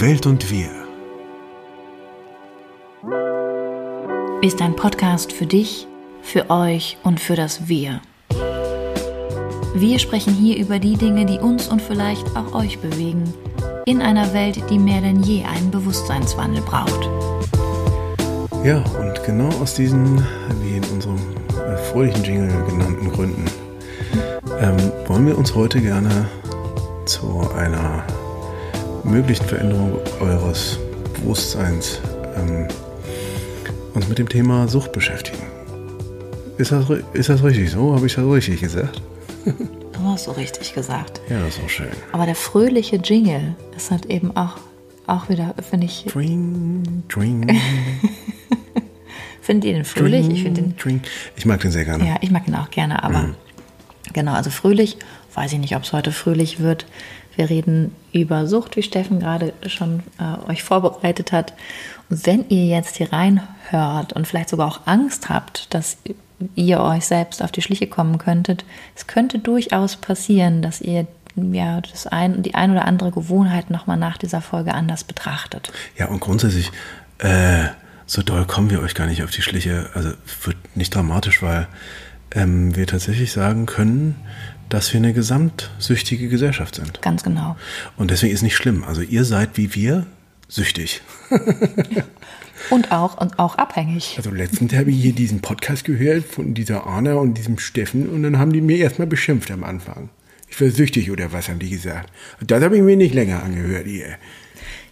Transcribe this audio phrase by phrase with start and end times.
[0.00, 0.70] Die Welt und wir.
[4.40, 5.86] Ist ein Podcast für dich,
[6.22, 8.00] für euch und für das Wir.
[9.74, 13.24] Wir sprechen hier über die Dinge, die uns und vielleicht auch euch bewegen,
[13.84, 17.10] in einer Welt, die mehr denn je einen Bewusstseinswandel braucht.
[18.64, 20.26] Ja, und genau aus diesen,
[20.62, 21.18] wie in unserem
[21.66, 23.44] äh, fröhlichen Jingle genannten Gründen,
[24.60, 24.78] ähm,
[25.08, 26.26] wollen wir uns heute gerne
[27.04, 28.02] zu einer
[29.04, 30.78] möglichen Veränderung eures
[31.14, 32.00] Bewusstseins
[32.36, 32.66] ähm,
[33.94, 35.38] uns mit dem Thema Sucht beschäftigen.
[36.58, 37.94] Ist das, ist das richtig so?
[37.94, 39.00] Habe ich das richtig gesagt?
[39.92, 41.20] Du hast so richtig gesagt.
[41.28, 41.88] Ja, das ist auch schön.
[42.12, 44.56] Aber der fröhliche Jingle ist halt eben auch,
[45.06, 46.06] auch wieder, finde ich.
[46.06, 47.46] Dring, dring,
[49.42, 50.26] Findet ihr den fröhlich?
[50.30, 50.76] Ich finde den.
[50.78, 51.02] dring.
[51.36, 52.06] Ich mag den sehr gerne.
[52.06, 53.34] Ja, ich mag ihn auch gerne, aber Mhm.
[54.14, 54.96] genau, also fröhlich,
[55.34, 56.86] weiß ich nicht, ob es heute fröhlich wird.
[57.40, 61.54] Wir reden über Sucht, wie Steffen gerade schon äh, euch vorbereitet hat.
[62.10, 65.96] Und wenn ihr jetzt hier reinhört und vielleicht sogar auch Angst habt, dass
[66.54, 71.80] ihr euch selbst auf die Schliche kommen könntet, es könnte durchaus passieren, dass ihr ja
[71.80, 75.72] das ein, die ein oder andere Gewohnheit nochmal nach dieser Folge anders betrachtet.
[75.96, 76.70] Ja, und grundsätzlich,
[77.20, 77.68] äh,
[78.04, 79.88] so doll kommen wir euch gar nicht auf die Schliche.
[79.94, 80.10] Also
[80.44, 81.68] wird nicht dramatisch, weil
[82.32, 84.16] ähm, wir tatsächlich sagen können,
[84.70, 87.02] dass wir eine gesamtsüchtige Gesellschaft sind.
[87.02, 87.56] Ganz genau.
[87.96, 88.84] Und deswegen ist nicht schlimm.
[88.84, 90.06] Also ihr seid wie wir
[90.48, 91.02] süchtig.
[92.68, 94.14] Und auch, und auch abhängig.
[94.18, 98.22] Also letztens habe ich hier diesen Podcast gehört von dieser Anna und diesem Steffen und
[98.22, 100.10] dann haben die mir erstmal beschimpft am Anfang.
[100.46, 102.12] Ich wäre süchtig oder was haben die gesagt.
[102.38, 104.16] Und das habe ich mir nicht länger angehört hier.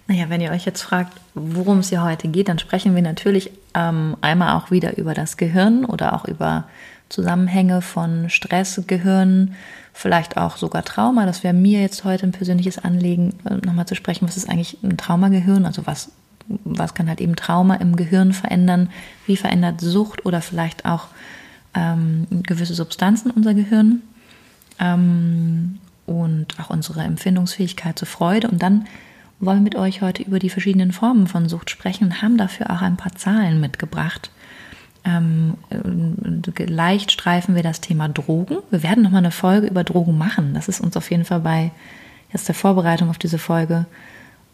[0.06, 3.50] Naja, wenn ihr euch jetzt fragt, worum es hier heute geht, dann sprechen wir natürlich
[3.74, 6.66] ähm, einmal auch wieder über das Gehirn oder auch über
[7.09, 9.55] Zusammenhänge von Stress, Gehirn,
[9.92, 11.27] vielleicht auch sogar Trauma.
[11.27, 14.78] Das wäre mir jetzt heute ein persönliches Anliegen, äh, nochmal zu sprechen, was ist eigentlich
[14.83, 15.64] ein Traumagehirn?
[15.64, 16.12] Also was,
[16.47, 18.91] was kann halt eben Trauma im Gehirn verändern?
[19.27, 21.08] Wie verändert Sucht oder vielleicht auch
[21.74, 24.02] ähm, gewisse Substanzen unser Gehirn?
[24.79, 28.48] ähm, und auch unsere Empfindungsfähigkeit zur Freude.
[28.48, 28.86] Und dann
[29.41, 32.70] wollen wir mit euch heute über die verschiedenen Formen von Sucht sprechen und haben dafür
[32.70, 34.30] auch ein paar Zahlen mitgebracht.
[35.05, 38.59] Ähm, äh, leicht streifen wir das Thema Drogen.
[38.70, 40.55] Wir werden nochmal eine Folge über Drogen machen.
[40.55, 41.70] Das ist uns auf jeden Fall bei
[42.33, 43.86] jetzt der Vorbereitung auf diese Folge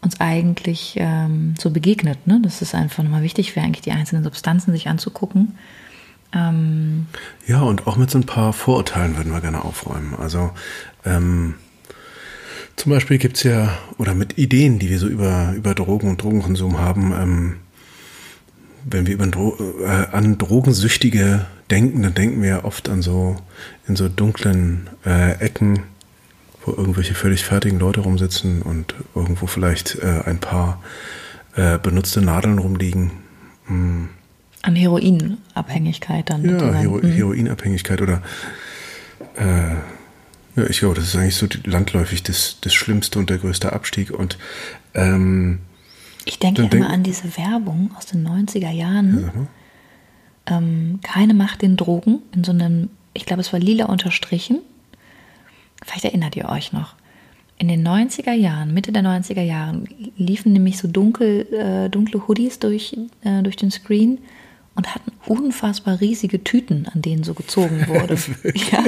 [0.01, 2.27] uns eigentlich ähm, so begegnet.
[2.27, 2.39] Ne?
[2.41, 5.55] Das ist einfach nochmal wichtig, wäre eigentlich die einzelnen Substanzen sich anzugucken.
[6.33, 7.07] Ähm,
[7.47, 10.15] Ja, und auch mit so ein paar Vorurteilen würden wir gerne aufräumen.
[10.19, 10.51] Also
[11.05, 11.55] ähm,
[12.75, 16.79] zum Beispiel gibt's ja, oder mit Ideen, die wir so über, über Drogen und Drogenkonsum
[16.79, 17.55] haben, ähm,
[18.85, 23.35] wenn wir über Dro äh, an Drogensüchtige denken, dann denken wir ja oft an so
[23.87, 25.83] in so dunklen äh, Ecken,
[26.63, 30.81] wo irgendwelche völlig fertigen Leute rumsitzen und irgendwo vielleicht äh, ein paar
[31.55, 33.11] äh, benutzte Nadeln rumliegen.
[33.67, 34.09] Hm.
[34.61, 36.45] an Heroinabhängigkeit dann.
[36.45, 36.73] Ja.
[36.73, 37.11] Hero Mhm.
[37.11, 38.21] Heroinabhängigkeit oder
[39.35, 39.75] äh,
[40.55, 44.11] ja, ich glaube, das ist eigentlich so landläufig das, das Schlimmste und der größte Abstieg.
[44.11, 44.37] Und
[44.93, 45.59] ähm,
[46.25, 49.21] Ich denke Dann immer an diese Werbung aus den 90er Jahren.
[49.21, 49.47] sag mal.
[50.47, 54.59] Ähm, keine Macht den Drogen in so einem, ich glaube, es war lila unterstrichen.
[55.83, 56.95] Vielleicht erinnert ihr euch noch.
[57.57, 59.87] In den 90er Jahren, Mitte der 90er Jahren,
[60.17, 64.19] liefen nämlich so dunkel, äh, dunkle Hoodies durch, äh, durch den Screen
[64.75, 68.15] und hatten unfassbar riesige Tüten, an denen so gezogen wurde.
[68.71, 68.83] ja.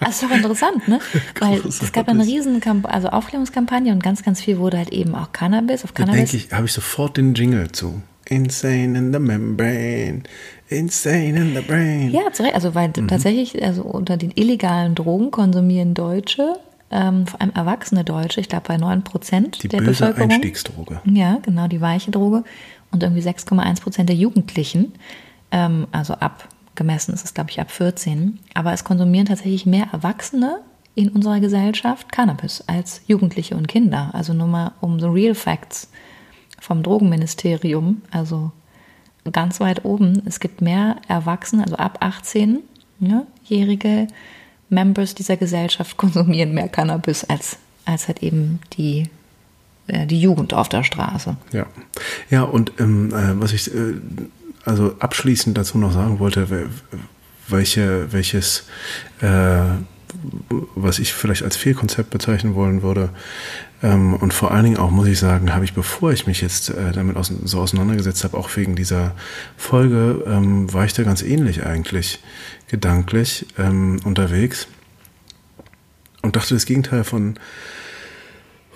[0.00, 1.00] Das ist doch interessant, ne?
[1.40, 5.14] Weil es gab eine riesen Kamp also Aufklärungskampagne und ganz, ganz viel wurde halt eben
[5.14, 6.30] auch Cannabis, auf da Cannabis.
[6.30, 8.00] denke ich, habe ich sofort den Jingle zu.
[8.28, 10.22] Insane in the membrane,
[10.68, 12.10] insane in the brain.
[12.10, 12.54] Ja, zu Recht.
[12.54, 13.08] Also weil Mhm.
[13.08, 16.54] tatsächlich, also unter den illegalen Drogen konsumieren Deutsche,
[16.90, 20.30] ähm, vor allem erwachsene Deutsche, ich glaube bei 9 Prozent Die der böse Bevölkerung.
[20.30, 21.00] Einstiegsdroge.
[21.04, 22.44] Ja, genau, die weiche Droge.
[22.96, 24.94] Und irgendwie 6,1 Prozent der Jugendlichen,
[25.50, 28.38] ähm, also ab, gemessen ist es, glaube ich, ab 14.
[28.54, 30.60] Aber es konsumieren tatsächlich mehr Erwachsene
[30.94, 34.12] in unserer Gesellschaft Cannabis als Jugendliche und Kinder.
[34.14, 35.90] Also nur mal um so Real Facts
[36.58, 38.50] vom Drogenministerium, also
[39.30, 40.22] ganz weit oben.
[40.24, 44.06] Es gibt mehr Erwachsene, also ab 18-jährige
[44.70, 49.10] Members dieser Gesellschaft konsumieren mehr Cannabis als, als halt eben die,
[49.88, 51.36] die Jugend auf der Straße.
[51.52, 51.66] Ja,
[52.30, 53.94] ja und ähm, äh, was ich äh,
[54.64, 56.68] also abschließend dazu noch sagen wollte, we-
[57.48, 58.64] welche, welches,
[59.20, 59.60] äh,
[60.74, 63.10] was ich vielleicht als Fehlkonzept bezeichnen wollen würde.
[63.82, 66.70] Ähm, und vor allen Dingen auch, muss ich sagen, habe ich, bevor ich mich jetzt
[66.70, 69.14] äh, damit aus, so auseinandergesetzt habe, auch wegen dieser
[69.56, 72.20] Folge, ähm, war ich da ganz ähnlich eigentlich
[72.68, 74.66] gedanklich ähm, unterwegs
[76.22, 77.38] und dachte das Gegenteil von,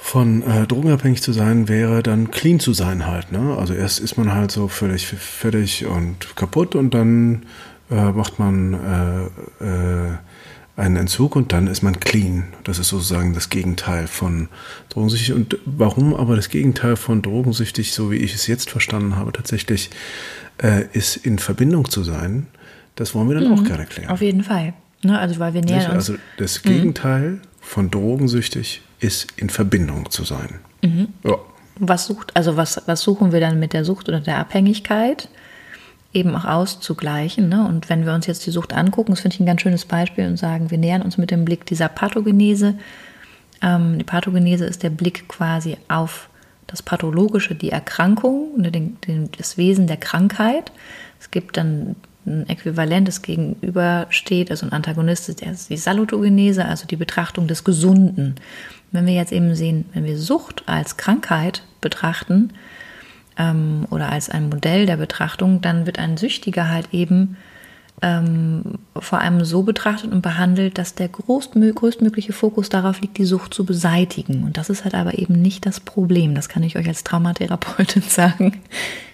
[0.00, 3.32] von äh, drogenabhängig zu sein wäre dann clean zu sein halt.
[3.32, 3.56] Ne?
[3.56, 7.42] Also erst ist man halt so völlig fertig und kaputt und dann
[7.90, 8.74] äh, macht man
[9.60, 10.16] äh, äh,
[10.76, 12.44] einen Entzug und dann ist man clean.
[12.64, 14.48] Das ist sozusagen das Gegenteil von
[14.88, 15.34] drogensüchtig.
[15.34, 19.90] Und warum aber das Gegenteil von drogensüchtig, so wie ich es jetzt verstanden habe, tatsächlich
[20.62, 22.46] äh, ist in Verbindung zu sein,
[22.96, 24.10] das wollen wir dann mhm, auch gerne klären.
[24.10, 24.72] Auf jeden Fall.
[25.02, 26.10] Ne, also weil wir nähern uns.
[26.10, 27.40] Also das Gegenteil mhm.
[27.60, 30.60] von drogensüchtig ist in Verbindung zu sein.
[30.82, 31.08] Mhm.
[31.24, 31.36] Ja.
[31.78, 35.28] Was sucht, also was, was suchen wir dann mit der Sucht oder der Abhängigkeit?
[36.12, 37.48] Eben auch auszugleichen.
[37.48, 37.66] Ne?
[37.66, 40.26] Und wenn wir uns jetzt die Sucht angucken, das finde ich ein ganz schönes Beispiel
[40.26, 42.74] und sagen, wir nähern uns mit dem Blick dieser Pathogenese.
[43.62, 46.28] Ähm, die Pathogenese ist der Blick quasi auf
[46.66, 50.72] das Pathologische, die Erkrankung, ne, den, den, das Wesen der Krankheit.
[51.18, 57.46] Es gibt dann ein Äquivalentes gegenübersteht, also ein Antagonist ist die Salutogenese, also die Betrachtung
[57.46, 58.36] des Gesunden.
[58.92, 62.52] Wenn wir jetzt eben sehen, wenn wir Sucht als Krankheit betrachten
[63.38, 67.36] ähm, oder als ein Modell der Betrachtung, dann wird ein Süchtiger halt eben
[68.02, 73.24] ähm, vor allem so betrachtet und behandelt, dass der größtmö größtmögliche Fokus darauf liegt, die
[73.24, 74.44] Sucht zu beseitigen.
[74.44, 76.34] Und das ist halt aber eben nicht das Problem.
[76.34, 78.60] Das kann ich euch als Traumatherapeutin sagen,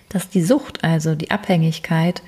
[0.09, 2.23] dass die Sucht, also die Abhängigkeit,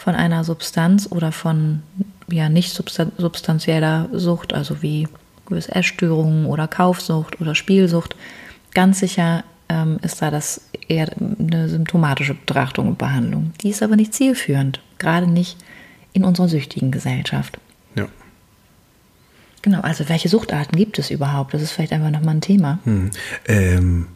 [0.00, 1.82] von einer Substanz oder von
[2.30, 5.06] ja nicht substanzieller Sucht, also wie
[5.50, 8.16] gewisse Essstörungen oder Kaufsucht oder Spielsucht,
[8.72, 13.52] ganz sicher ähm, ist da das eher eine symptomatische Betrachtung und Behandlung.
[13.62, 15.56] Die ist aber nicht zielführend, gerade nicht
[16.12, 17.58] in unserer süchtigen Gesellschaft.
[17.94, 18.08] Ja.
[19.62, 21.54] Genau, also welche Suchtarten gibt es überhaupt?
[21.54, 22.78] Das ist vielleicht einfach nochmal ein Thema.
[22.84, 23.10] Hm.
[23.46, 24.06] Ähm,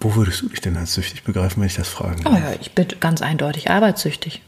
[0.00, 2.32] wo würdest du dich denn als süchtig begreifen, wenn ich das fragen darf?
[2.32, 4.42] Oh ja, ich bin ganz eindeutig arbeitssüchtig.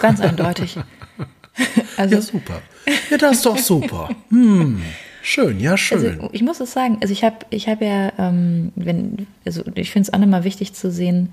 [0.00, 0.78] Ganz eindeutig.
[1.96, 2.62] also, ja, super.
[3.10, 4.08] Ja, das ist doch super.
[4.30, 4.82] Hm.
[5.22, 5.98] Schön, ja, schön.
[5.98, 9.90] Also, ich muss es sagen, also ich habe ich hab ja, ähm, wenn, also ich
[9.90, 11.32] finde es auch nochmal wichtig zu sehen,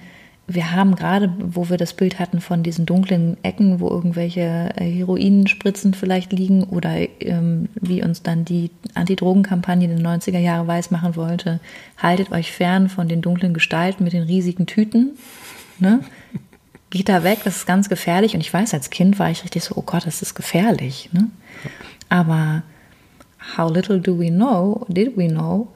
[0.49, 4.89] wir haben gerade, wo wir das Bild hatten von diesen dunklen Ecken, wo irgendwelche äh,
[4.89, 11.17] Heroinspritzen vielleicht liegen oder ähm, wie uns dann die Antidrogenkampagne in den 90er Jahre weismachen
[11.17, 11.59] wollte,
[11.97, 15.17] haltet euch fern von den dunklen Gestalten mit den riesigen Tüten.
[15.79, 15.99] Ne?
[16.89, 18.33] Geht da weg, das ist ganz gefährlich.
[18.33, 21.09] Und ich weiß, als Kind war ich richtig so, oh Gott, das ist gefährlich.
[21.11, 21.29] Ne?
[22.09, 22.63] Aber
[23.57, 25.73] how little do we know, did we know,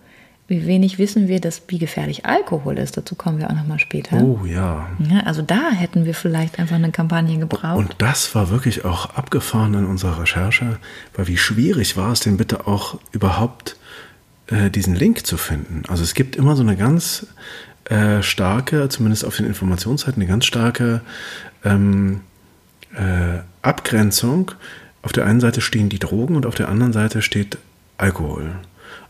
[0.52, 2.98] wie wenig wissen wir, dass, wie gefährlich Alkohol ist.
[2.98, 4.22] Dazu kommen wir auch nochmal später.
[4.22, 4.90] Oh ja.
[5.00, 5.20] ja.
[5.22, 7.78] Also da hätten wir vielleicht einfach eine Kampagne gebraucht.
[7.78, 10.78] Und das war wirklich auch abgefahren in unserer Recherche,
[11.16, 13.78] weil wie schwierig war es denn bitte auch überhaupt
[14.48, 15.84] äh, diesen Link zu finden.
[15.88, 17.28] Also es gibt immer so eine ganz
[17.86, 21.02] äh, starke, zumindest auf den Informationsseiten, eine ganz starke
[21.64, 22.22] ähm,
[22.94, 24.52] äh, Abgrenzung.
[25.02, 27.58] Auf der einen Seite stehen die Drogen und auf der anderen Seite steht
[27.98, 28.52] Alkohol.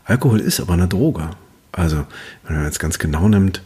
[0.04, 1.30] Alkohol ist aber eine Droge.
[1.70, 2.04] Also,
[2.44, 3.62] wenn man jetzt ganz genau nimmt,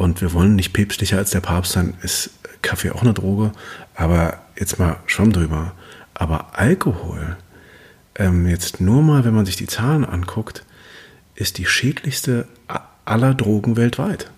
[0.00, 2.30] und wir wollen nicht päpstlicher als der Papst sein, ist
[2.62, 3.52] Kaffee auch eine Droge.
[3.94, 5.72] Aber jetzt mal schon drüber.
[6.14, 7.36] Aber Alkohol,
[8.14, 10.64] ähm, jetzt nur mal, wenn man sich die Zahlen anguckt,
[11.34, 12.48] ist die schädlichste
[13.10, 14.30] aller Drogen weltweit.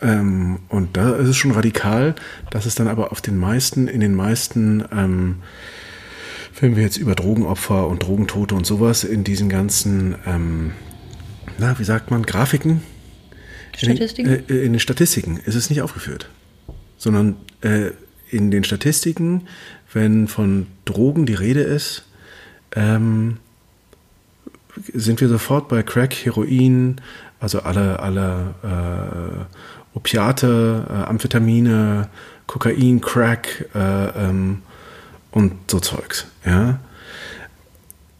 [0.00, 2.14] Ähm, und da ist es schon radikal,
[2.50, 5.36] dass es dann aber auf den meisten, in den meisten ähm,
[6.60, 10.72] wenn wir jetzt über Drogenopfer und Drogentote und sowas in diesen ganzen, ähm,
[11.58, 12.82] na, wie sagt man, Grafiken?
[13.76, 14.30] Statistiken?
[14.30, 16.28] In den, äh, in den Statistiken ist es nicht aufgeführt,
[16.96, 17.90] sondern äh,
[18.30, 19.48] in den Statistiken,
[19.92, 22.04] wenn von Drogen die Rede ist,
[22.74, 23.38] ähm,
[24.92, 27.00] sind wir sofort bei Crack, Heroin,
[27.40, 32.08] also alle, alle äh, Opiate, äh, Amphetamine,
[32.46, 34.62] Kokain, Crack, äh, ähm,
[35.32, 36.26] und so Zeugs.
[36.44, 36.78] Ja.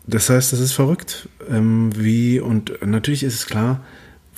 [0.07, 1.29] Das heißt, das ist verrückt.
[1.49, 3.81] Ähm, wie, und natürlich ist es klar,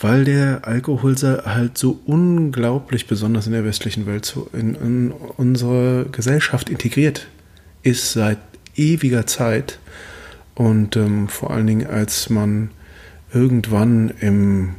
[0.01, 6.07] weil der Alkohol halt so unglaublich besonders in der westlichen Welt so in, in unsere
[6.11, 7.29] Gesellschaft integriert
[7.83, 8.39] ist seit
[8.77, 9.79] ewiger Zeit.
[10.55, 12.71] Und ähm, vor allen Dingen, als man
[13.33, 14.75] irgendwann im,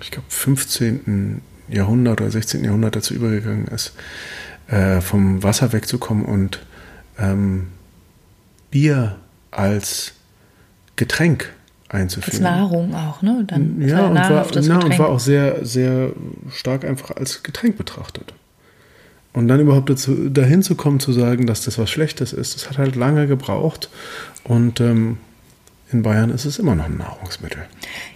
[0.00, 1.40] ich glaube, 15.
[1.68, 2.64] Jahrhundert oder 16.
[2.64, 3.94] Jahrhundert dazu übergegangen ist,
[4.68, 6.64] äh, vom Wasser wegzukommen und
[7.18, 7.68] ähm,
[8.70, 9.16] Bier
[9.50, 10.12] als
[10.96, 11.52] Getränk
[11.88, 12.44] einzuführen.
[12.46, 13.44] Als Nahrung auch, ne?
[13.46, 16.12] Dann ja, und war, na, und war auch sehr, sehr
[16.50, 18.32] stark einfach als Getränk betrachtet.
[19.32, 22.68] Und dann überhaupt dazu, dahin zu kommen, zu sagen, dass das was Schlechtes ist, das
[22.68, 23.88] hat halt lange gebraucht.
[24.42, 25.18] Und ähm,
[25.92, 27.62] in Bayern ist es immer noch ein Nahrungsmittel.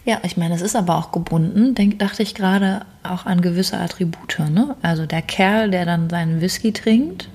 [0.05, 3.79] Ja, ich meine, es ist aber auch gebunden, denk, dachte ich gerade, auch an gewisse
[3.79, 4.41] Attribute.
[4.51, 4.77] Ne?
[4.83, 7.29] Also der Kerl, der dann seinen Whisky trinkt,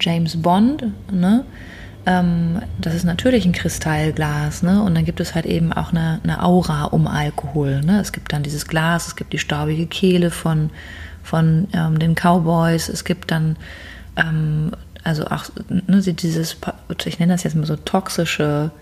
[0.00, 1.44] James Bond, ne?
[2.06, 4.82] ähm, das ist natürlich ein Kristallglas, ne?
[4.82, 7.80] Und dann gibt es halt eben auch eine, eine Aura um Alkohol.
[7.82, 8.00] Ne?
[8.00, 10.70] Es gibt dann dieses Glas, es gibt die staubige Kehle von,
[11.26, 13.56] von ähm, den Cowboys, es gibt dann
[14.16, 14.72] ähm,
[15.06, 16.56] also auch ne, dieses,
[17.04, 18.72] ich nenne das jetzt mal so toxische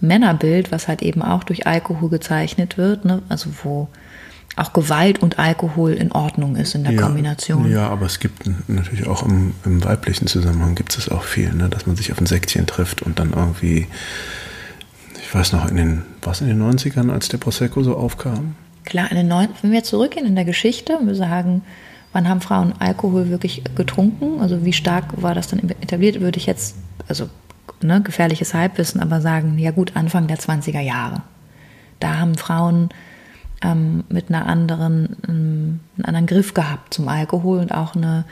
[0.00, 3.22] Männerbild, was halt eben auch durch Alkohol gezeichnet wird, ne?
[3.28, 3.88] also wo
[4.56, 7.70] auch Gewalt und Alkohol in Ordnung ist in der ja, Kombination.
[7.70, 11.68] Ja, aber es gibt natürlich auch im, im weiblichen Zusammenhang gibt es auch viel, ne?
[11.68, 13.86] dass man sich auf ein Säckchen trifft und dann irgendwie,
[15.18, 18.54] ich weiß noch, in den, was in den 90ern, als der Prosecco so aufkam?
[18.84, 21.62] Klar, in den 90 wenn wir zurückgehen in der Geschichte, wir sagen,
[22.12, 24.40] wann haben Frauen Alkohol wirklich getrunken?
[24.40, 26.76] Also wie stark war das dann etabliert, würde ich jetzt,
[27.08, 27.28] also
[27.82, 31.22] ne, gefährliches Halbwissen, aber sagen, ja gut, Anfang der 20er Jahre.
[31.98, 32.90] Da haben Frauen
[33.62, 38.24] ähm, mit einer anderen, ähm, einen anderen Griff gehabt zum Alkohol und auch eine,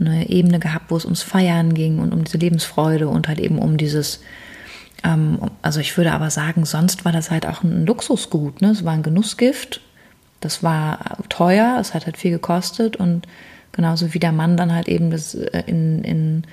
[0.00, 3.58] eine Ebene gehabt, wo es ums Feiern ging und um diese Lebensfreude und halt eben
[3.58, 4.20] um dieses,
[5.04, 8.60] ähm, also ich würde aber sagen, sonst war das halt auch ein Luxusgut.
[8.62, 8.70] Ne?
[8.70, 9.80] Es war ein Genussgift,
[10.44, 13.26] das war teuer, es hat halt viel gekostet und
[13.72, 16.46] genauso wie der Mann dann halt eben das äh, in, in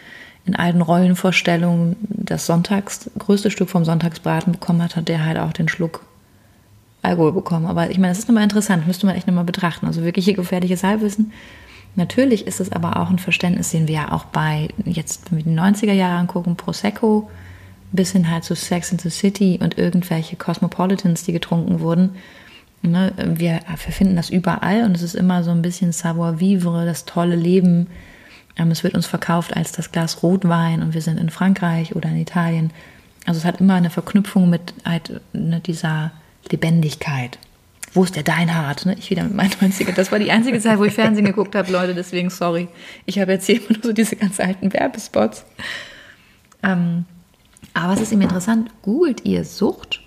[0.45, 5.53] in alten Rollenvorstellungen das Sonntags, größte Stück vom Sonntagsbraten bekommen hat, hat der halt auch
[5.53, 6.03] den Schluck
[7.03, 7.65] Alkohol bekommen.
[7.65, 9.86] Aber ich meine, das ist nochmal interessant, müsste man echt nochmal betrachten.
[9.86, 11.31] Also wirklich hier gefährliches Halbwissen.
[11.95, 15.43] Natürlich ist es aber auch ein Verständnis, sehen wir ja auch bei, jetzt wenn wir
[15.43, 17.29] die 90er Jahre angucken, Prosecco,
[17.91, 22.12] bis hin halt zu Sex in the City und irgendwelche Cosmopolitans, die getrunken wurden.
[22.83, 23.59] Ne, wir,
[23.91, 27.88] finden das überall und es ist immer so ein bisschen savoir vivre, das tolle Leben,
[28.57, 32.09] ähm, es wird uns verkauft als das Glas Rotwein und wir sind in Frankreich oder
[32.09, 32.71] in Italien.
[33.25, 36.11] Also es hat immer eine Verknüpfung mit halt, ne, dieser
[36.50, 37.38] Lebendigkeit.
[37.93, 38.85] Wo ist der Deinhard?
[38.85, 38.95] Ne?
[38.97, 41.71] Ich wieder mit meinen 90 Das war die einzige Zeit, wo ich Fernsehen geguckt habe,
[41.71, 41.93] Leute.
[41.93, 42.69] Deswegen sorry.
[43.05, 45.45] Ich habe jetzt hier immer nur so diese ganz alten Werbespots.
[46.63, 47.05] Ähm,
[47.73, 48.69] aber es ist eben interessant.
[48.81, 50.01] Googelt ihr Sucht?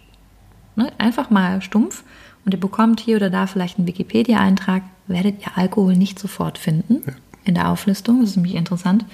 [0.77, 0.93] Ne?
[0.97, 2.05] Einfach mal stumpf.
[2.45, 4.83] Und ihr bekommt hier oder da vielleicht einen Wikipedia-Eintrag.
[5.07, 7.03] Werdet ihr Alkohol nicht sofort finden.
[7.07, 7.13] Ja
[7.45, 8.21] in der Auflistung.
[8.21, 9.05] Das ist nämlich interessant.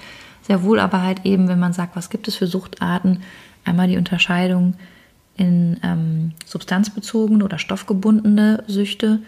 [0.43, 3.23] Sehr wohl aber halt eben, wenn man sagt, was gibt es für Suchtarten,
[3.65, 4.75] einmal die Unterscheidung
[5.37, 9.21] in ähm, substanzbezogene oder stoffgebundene Süchte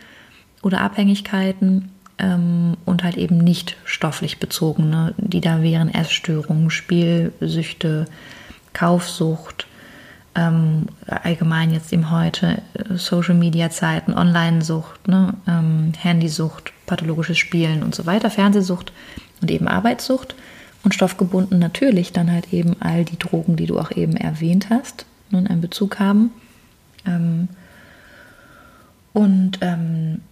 [0.63, 8.07] oder Abhängigkeiten ähm, und halt eben nicht stofflich bezogene, die da wären Essstörungen, Spielsüchte,
[8.73, 9.67] Kaufsucht,
[10.35, 17.83] ähm, allgemein jetzt eben heute äh, Social Media Zeiten, Online-Sucht, ne, ähm, Handysucht, pathologisches Spielen
[17.83, 18.93] und so weiter, Fernsehsucht
[19.41, 20.35] und eben Arbeitssucht
[20.85, 25.05] und stoffgebunden natürlich dann halt eben all die Drogen, die du auch eben erwähnt hast,
[25.31, 26.31] nun einen Bezug haben.
[27.07, 27.49] Ähm,
[29.13, 30.23] und ähm,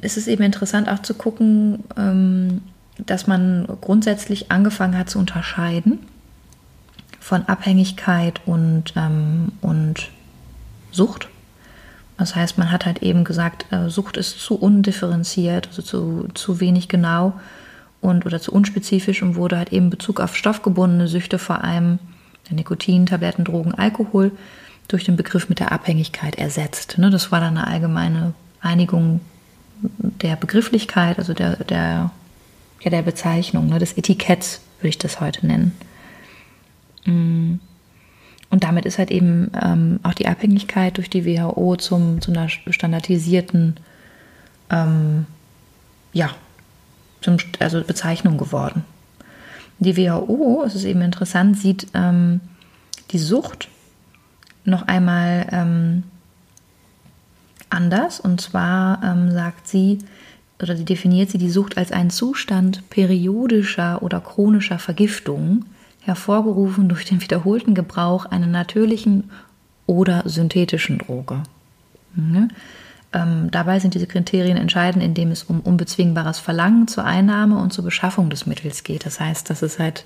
[0.00, 2.62] es ist eben interessant auch zu gucken, ähm,
[2.98, 5.98] dass man grundsätzlich angefangen hat zu unterscheiden
[7.28, 10.08] von Abhängigkeit und, ähm, und
[10.90, 11.28] Sucht.
[12.16, 16.58] Das heißt, man hat halt eben gesagt, äh, Sucht ist zu undifferenziert, also zu, zu
[16.58, 17.38] wenig genau
[18.00, 21.98] und oder zu unspezifisch und wurde halt eben Bezug auf stoffgebundene Süchte, vor allem
[22.48, 24.32] Nikotin, Tabletten, Drogen, Alkohol,
[24.88, 26.96] durch den Begriff mit der Abhängigkeit ersetzt.
[26.96, 27.10] Ne?
[27.10, 28.32] Das war dann eine allgemeine
[28.62, 29.20] Einigung
[29.82, 32.10] der Begrifflichkeit, also der, der,
[32.80, 33.78] ja, der Bezeichnung, ne?
[33.78, 35.72] des Etiketts würde ich das heute nennen.
[37.08, 37.60] Mm.
[38.50, 42.48] Und damit ist halt eben ähm, auch die Abhängigkeit durch die WHO zum, zu einer
[42.48, 43.76] standardisierten
[44.70, 45.26] ähm,
[46.12, 46.30] ja,
[47.20, 48.84] zum, also Bezeichnung geworden.
[49.78, 52.40] Die WHO, es ist eben interessant, sieht ähm,
[53.10, 53.68] die Sucht
[54.64, 56.02] noch einmal ähm,
[57.70, 58.18] anders.
[58.18, 59.98] Und zwar ähm, sagt sie,
[60.60, 65.64] oder definiert sie die Sucht als einen Zustand periodischer oder chronischer Vergiftung,
[66.08, 69.30] hervorgerufen durch den wiederholten Gebrauch einer natürlichen
[69.86, 71.42] oder synthetischen Droge.
[72.14, 72.50] Mhm.
[73.12, 77.84] Ähm, dabei sind diese Kriterien entscheidend, indem es um unbezwingbares Verlangen zur Einnahme und zur
[77.84, 79.06] Beschaffung des Mittels geht.
[79.06, 80.04] Das heißt, das ist halt,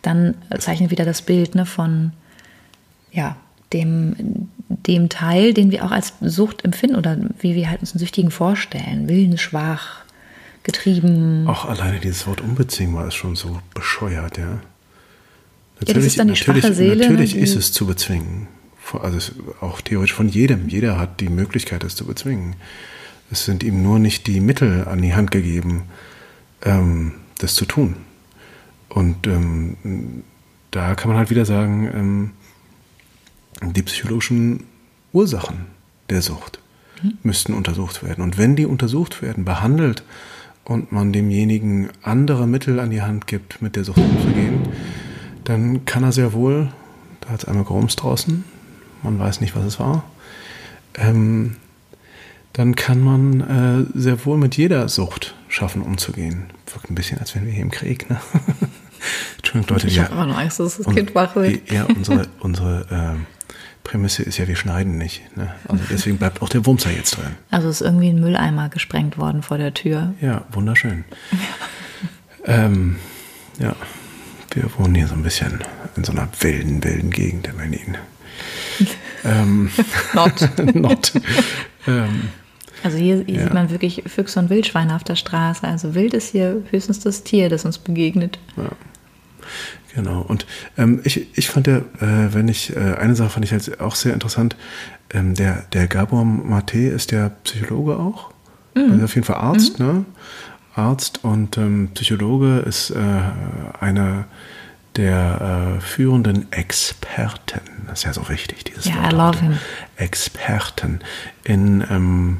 [0.00, 2.12] dann zeichnet wieder das Bild ne, von
[3.12, 3.36] ja,
[3.72, 8.00] dem, dem Teil, den wir auch als Sucht empfinden oder wie wir halt uns einen
[8.00, 9.08] Süchtigen vorstellen.
[9.08, 10.06] Willensschwach,
[10.66, 11.46] getrieben.
[11.48, 14.60] Auch alleine dieses Wort unbezwingbar ist schon so bescheuert, ja.
[15.80, 18.48] Natürlich, ja, ist dann die natürlich, Seele, ne, natürlich ist es zu bezwingen.
[18.92, 20.68] Also auch theoretisch von jedem.
[20.68, 22.56] Jeder hat die Möglichkeit, es zu bezwingen.
[23.30, 25.82] Es sind ihm nur nicht die Mittel an die Hand gegeben,
[26.64, 27.96] ähm, das zu tun.
[28.88, 30.22] Und ähm,
[30.70, 34.64] da kann man halt wieder sagen, ähm, die psychologischen
[35.12, 35.66] Ursachen
[36.08, 36.60] der Sucht
[37.02, 37.18] mhm.
[37.22, 38.22] müssten untersucht werden.
[38.22, 40.04] Und wenn die untersucht werden, behandelt
[40.64, 44.60] und man demjenigen andere Mittel an die Hand gibt, mit der Sucht umzugehen,
[45.46, 46.68] dann kann er sehr wohl,
[47.20, 48.44] da hat es einmal gerumst draußen,
[49.02, 50.04] man weiß nicht, was es war,
[50.94, 51.56] ähm,
[52.52, 53.40] dann kann man
[53.94, 56.46] äh, sehr wohl mit jeder Sucht schaffen, umzugehen.
[56.72, 58.20] Wirkt ein bisschen, als wären wir hier im Krieg, ne?
[59.36, 59.86] Entschuldigung, Leute.
[59.88, 61.70] Ich habe immer noch Angst, dass das Kind wach wird.
[61.70, 63.24] Ja, unsere, unsere äh,
[63.84, 65.22] Prämisse ist ja, wir schneiden nicht.
[65.36, 65.54] Ne?
[65.68, 67.36] Also deswegen bleibt auch der Wumser jetzt drin.
[67.50, 70.14] Also ist irgendwie ein Mülleimer gesprengt worden vor der Tür.
[70.20, 71.04] Ja, wunderschön.
[72.46, 72.96] ähm,
[73.60, 73.76] ja,
[74.56, 75.60] wir wohnen hier so ein bisschen
[75.96, 77.98] in so einer wilden, wilden Gegend in Berlin.
[79.24, 79.70] ähm,
[80.14, 80.50] Not.
[80.74, 81.12] Not.
[81.86, 82.30] ähm,
[82.82, 83.42] also hier, hier ja.
[83.44, 85.66] sieht man wirklich Füchse und Wildschweine auf der Straße.
[85.66, 88.38] Also wild ist hier höchstens das Tier, das uns begegnet.
[88.56, 88.70] Ja.
[89.94, 90.22] Genau.
[90.22, 90.46] Und
[90.76, 93.94] ähm, ich, ich fand ja, äh, wenn ich, äh, eine Sache fand ich halt auch
[93.94, 94.56] sehr interessant.
[95.10, 98.30] Ähm, der, der Gabor Mate ist der Psychologe auch.
[98.74, 98.92] Mhm.
[98.92, 99.86] Also auf jeden Fall Arzt, mhm.
[99.86, 100.04] ne?
[100.74, 102.96] Arzt und ähm, Psychologe ist äh,
[103.80, 104.26] einer
[104.96, 107.60] der äh, führenden Experten.
[107.86, 109.12] Das ist ja so wichtig, dieses ja, Wort.
[109.12, 109.58] I love him.
[109.96, 111.00] Experten
[111.44, 112.38] in ähm,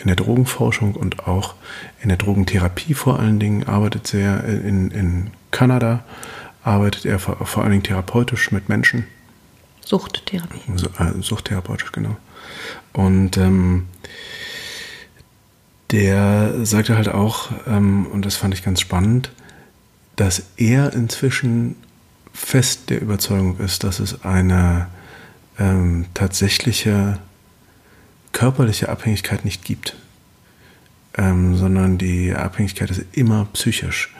[0.00, 1.54] in der Drogenforschung und auch
[2.02, 6.04] in der Drogentherapie vor allen Dingen, arbeitet sehr in, in Kanada,
[6.62, 9.06] arbeitet er vor, vor allen Dingen therapeutisch mit Menschen.
[9.84, 10.60] Suchttherapie.
[10.76, 12.16] So, äh, Suchttherapeutisch, genau.
[12.92, 13.86] Und ähm,
[15.90, 19.32] der sagte halt auch, ähm, und das fand ich ganz spannend,
[20.16, 21.76] dass er inzwischen
[22.32, 24.88] fest der Überzeugung ist, dass es eine
[25.58, 27.18] ähm, tatsächliche
[28.32, 29.96] körperliche Abhängigkeit nicht gibt,
[31.16, 34.14] ähm, sondern die Abhängigkeit ist immer psychisch.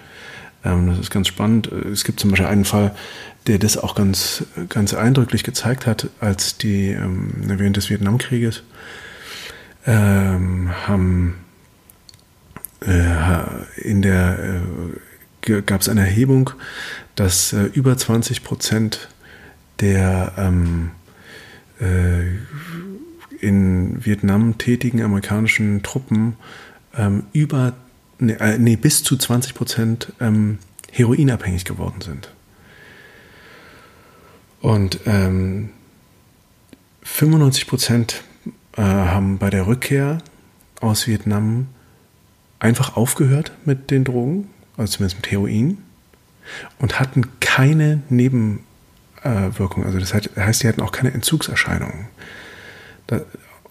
[0.64, 1.68] Ähm, das ist ganz spannend.
[1.68, 2.94] Es gibt zum Beispiel einen Fall,
[3.46, 8.62] der das auch ganz, ganz eindrücklich gezeigt hat, als die ähm, während des Vietnamkrieges
[9.86, 11.36] ähm, haben
[12.86, 14.38] äh, in der
[15.46, 16.50] äh, gab es eine Erhebung,
[17.20, 19.10] dass äh, über 20 Prozent
[19.80, 20.92] der ähm,
[21.78, 22.22] äh,
[23.44, 26.36] in Vietnam tätigen amerikanischen Truppen
[26.96, 27.74] ähm, über,
[28.18, 32.32] nee, äh, nee, bis zu 20 Prozent ähm, heroinabhängig geworden sind.
[34.62, 35.68] Und ähm,
[37.02, 38.24] 95 Prozent
[38.78, 40.22] äh, haben bei der Rückkehr
[40.80, 41.66] aus Vietnam
[42.60, 45.76] einfach aufgehört mit den Drogen, also zumindest mit Heroin,
[46.78, 49.86] und hatten keine Nebenwirkungen.
[49.86, 52.08] Also das heißt, die hatten auch keine Entzugserscheinungen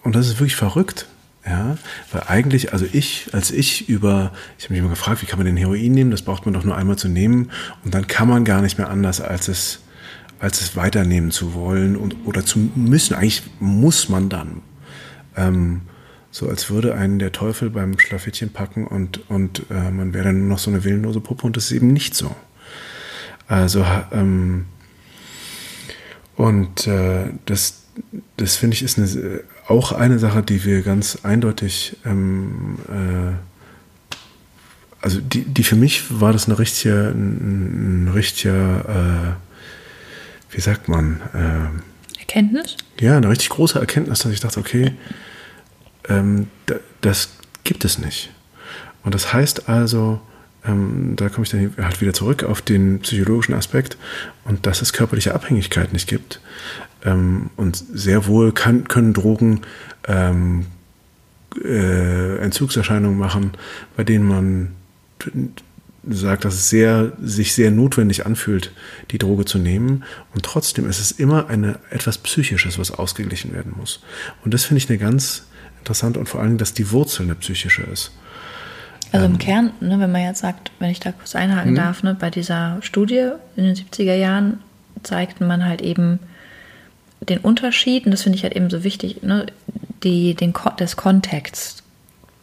[0.02, 1.06] und das ist wirklich verrückt.
[1.46, 1.78] Ja,
[2.12, 5.46] weil eigentlich, also ich, als ich über, ich habe mich immer gefragt, wie kann man
[5.46, 6.10] den Heroin nehmen?
[6.10, 7.50] Das braucht man doch nur einmal zu nehmen
[7.82, 9.80] und dann kann man gar nicht mehr anders, als es,
[10.38, 13.14] als es weiternehmen zu wollen und oder zu müssen.
[13.14, 14.60] Eigentlich muss man dann.
[15.34, 15.80] Ähm,
[16.30, 20.40] so als würde einen der Teufel beim Schlafittchen packen und, und äh, man wäre dann
[20.40, 22.36] nur noch so eine willenlose Puppe und das ist eben nicht so.
[23.50, 24.66] Also, ähm,
[26.36, 27.82] und äh, das,
[28.36, 33.34] das finde ich ist eine, auch eine Sache, die wir ganz eindeutig, ähm, äh,
[35.02, 39.36] also die, die für mich war das eine richtige, ein, ein richtiger,
[40.52, 41.20] äh, wie sagt man?
[41.34, 42.76] Äh, Erkenntnis?
[43.00, 44.92] Ja, eine richtig große Erkenntnis, dass ich dachte, okay,
[46.08, 46.46] ähm,
[47.00, 47.30] das
[47.64, 48.30] gibt es nicht.
[49.02, 50.20] Und das heißt also,
[50.66, 53.96] ähm, da komme ich dann halt wieder zurück auf den psychologischen Aspekt
[54.44, 56.40] und dass es körperliche Abhängigkeit nicht gibt.
[57.04, 59.62] Ähm, und sehr wohl kann, können Drogen
[60.06, 60.66] ähm,
[61.64, 63.52] äh, Entzugserscheinungen machen,
[63.96, 64.68] bei denen man
[66.08, 68.72] sagt, dass es sehr, sich sehr notwendig anfühlt,
[69.10, 70.04] die Droge zu nehmen.
[70.34, 74.00] Und trotzdem ist es immer eine, etwas Psychisches, was ausgeglichen werden muss.
[74.44, 75.44] Und das finde ich eine ganz
[75.78, 78.12] interessante und vor allem, dass die Wurzel eine psychische ist.
[79.12, 81.76] Also im ähm, Kern, ne, wenn man jetzt sagt, wenn ich da kurz einhaken mhm.
[81.76, 84.60] darf, ne, bei dieser Studie in den 70er Jahren
[85.02, 86.20] zeigte man halt eben
[87.20, 89.46] den Unterschied, und das finde ich halt eben so wichtig, ne,
[90.02, 91.82] die, den, des Kontexts.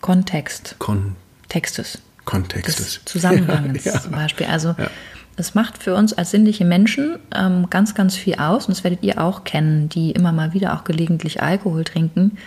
[0.02, 0.76] Kontext.
[0.78, 2.00] Kontextes.
[2.26, 2.76] Kontextes.
[2.76, 4.00] Des Zusammenhangs ja.
[4.00, 4.48] zum Beispiel.
[4.48, 4.90] Also ja.
[5.38, 9.04] es macht für uns als sinnliche Menschen ähm, ganz, ganz viel aus, und das werdet
[9.04, 12.38] ihr auch kennen, die immer mal wieder auch gelegentlich Alkohol trinken,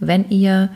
[0.00, 0.70] wenn ihr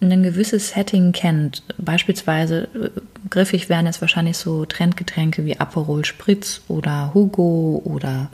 [0.00, 2.90] ein gewisses Setting kennt, beispielsweise äh,
[3.28, 8.30] griffig wären jetzt wahrscheinlich so Trendgetränke wie Aperol Spritz oder Hugo oder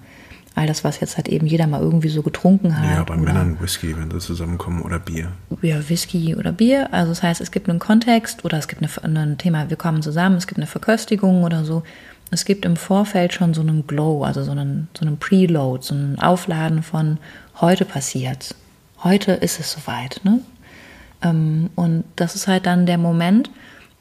[0.55, 2.97] all das, was jetzt halt eben jeder mal irgendwie so getrunken hat.
[2.97, 5.33] Ja, bei Männern Whisky, wenn sie zusammenkommen, oder Bier.
[5.61, 6.93] Ja, Whisky oder Bier.
[6.93, 10.03] Also das heißt, es gibt einen Kontext oder es gibt eine, ein Thema, wir kommen
[10.03, 11.83] zusammen, es gibt eine Verköstigung oder so.
[12.31, 15.95] Es gibt im Vorfeld schon so einen Glow, also so einen, so einen Preload, so
[15.95, 17.19] ein Aufladen von
[17.61, 18.55] heute passiert.
[19.05, 20.21] Heute ist es soweit.
[20.25, 20.41] Ne?
[21.23, 23.51] Ähm, und das ist halt dann der Moment,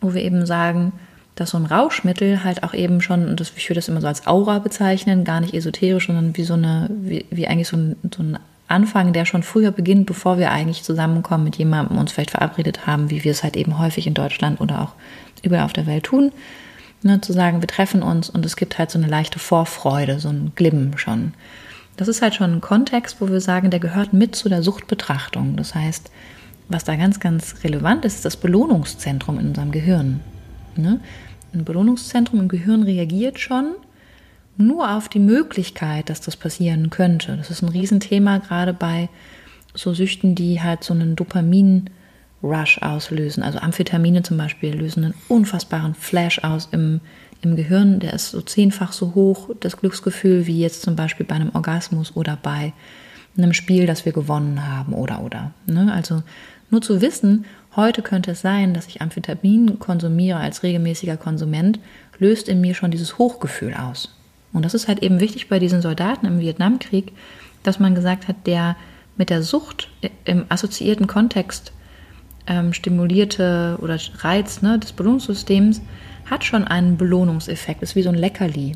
[0.02, 0.92] wo wir eben sagen,
[1.36, 4.08] dass so ein Rauschmittel halt auch eben schon, und das, ich würde das immer so
[4.08, 7.96] als Aura bezeichnen, gar nicht esoterisch, sondern wie so eine, wie, wie eigentlich so ein,
[8.16, 12.32] so ein Anfang, der schon früher beginnt, bevor wir eigentlich zusammenkommen mit jemandem, uns vielleicht
[12.32, 14.94] verabredet haben, wie wir es halt eben häufig in Deutschland oder auch
[15.44, 16.32] überall auf der Welt tun.
[17.04, 20.30] Ne, zu sagen, wir treffen uns und es gibt halt so eine leichte Vorfreude, so
[20.30, 21.36] ein Glimmen schon.
[21.98, 25.56] Das ist halt schon ein Kontext, wo wir sagen, der gehört mit zu der Suchtbetrachtung.
[25.56, 26.10] Das heißt,
[26.68, 30.22] was da ganz, ganz relevant ist, ist das Belohnungszentrum in unserem Gehirn.
[30.76, 31.00] Ne?
[31.54, 33.76] Ein Belohnungszentrum im Gehirn reagiert schon
[34.58, 37.36] nur auf die Möglichkeit, dass das passieren könnte.
[37.38, 39.10] Das ist ein Riesenthema, gerade bei
[39.74, 43.44] so Süchten, die halt so einen Dopamin-Rush auslösen.
[43.44, 47.02] Also Amphetamine zum Beispiel lösen einen unfassbaren Flash aus im,
[47.42, 48.00] im Gehirn.
[48.00, 52.16] Der ist so zehnfach so hoch, das Glücksgefühl, wie jetzt zum Beispiel bei einem Orgasmus
[52.16, 52.74] oder bei
[53.38, 55.52] einem Spiel, das wir gewonnen haben oder oder.
[55.68, 55.92] Ne?
[55.92, 56.24] Also
[56.70, 61.80] nur zu wissen, heute könnte es sein, dass ich Amphetamin konsumiere als regelmäßiger Konsument,
[62.18, 64.16] löst in mir schon dieses Hochgefühl aus.
[64.54, 67.12] Und das ist halt eben wichtig bei diesen Soldaten im Vietnamkrieg,
[67.64, 68.76] dass man gesagt hat, der
[69.18, 69.90] mit der Sucht
[70.24, 71.72] im assoziierten Kontext
[72.48, 75.82] ähm, stimulierte oder Reiz ne, des Belohnungssystems
[76.30, 78.74] hat schon einen Belohnungseffekt, ist wie so ein Leckerli.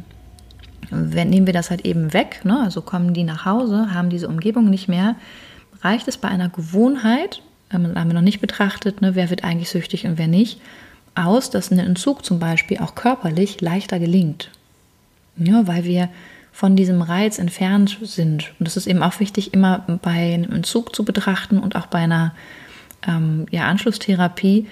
[0.91, 4.27] Wenn, nehmen wir das halt eben weg, ne, also kommen die nach Hause, haben diese
[4.27, 5.15] Umgebung nicht mehr,
[5.81, 9.69] reicht es bei einer Gewohnheit, ähm, haben wir noch nicht betrachtet, ne, wer wird eigentlich
[9.69, 10.59] süchtig und wer nicht,
[11.15, 14.51] aus, dass ein Entzug zum Beispiel auch körperlich leichter gelingt.
[15.37, 16.09] Ja, weil wir
[16.51, 18.51] von diesem Reiz entfernt sind.
[18.59, 21.99] Und das ist eben auch wichtig, immer bei einem Entzug zu betrachten und auch bei
[21.99, 22.33] einer
[23.07, 24.67] ähm, ja, Anschlusstherapie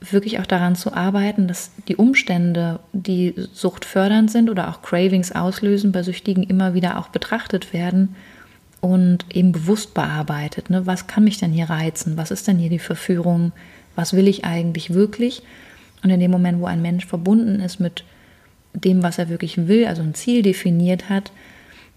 [0.00, 5.92] wirklich auch daran zu arbeiten, dass die Umstände, die suchtfördernd sind oder auch Cravings auslösen,
[5.92, 8.16] bei Süchtigen immer wieder auch betrachtet werden
[8.80, 10.70] und eben bewusst bearbeitet.
[10.70, 10.86] Ne?
[10.86, 12.16] Was kann mich denn hier reizen?
[12.16, 13.52] Was ist denn hier die Verführung?
[13.94, 15.42] Was will ich eigentlich wirklich?
[16.02, 18.04] Und in dem Moment, wo ein Mensch verbunden ist mit
[18.72, 21.32] dem, was er wirklich will, also ein Ziel definiert hat,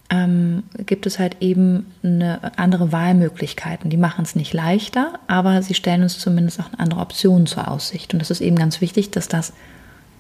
[0.10, 3.89] ähm, gibt es halt eben eine andere Wahlmöglichkeiten.
[3.89, 7.69] Die machen es nicht leichter, aber sie stellen uns zumindest auch eine andere Option zur
[7.69, 8.13] Aussicht.
[8.13, 9.54] Und das ist eben ganz wichtig, dass das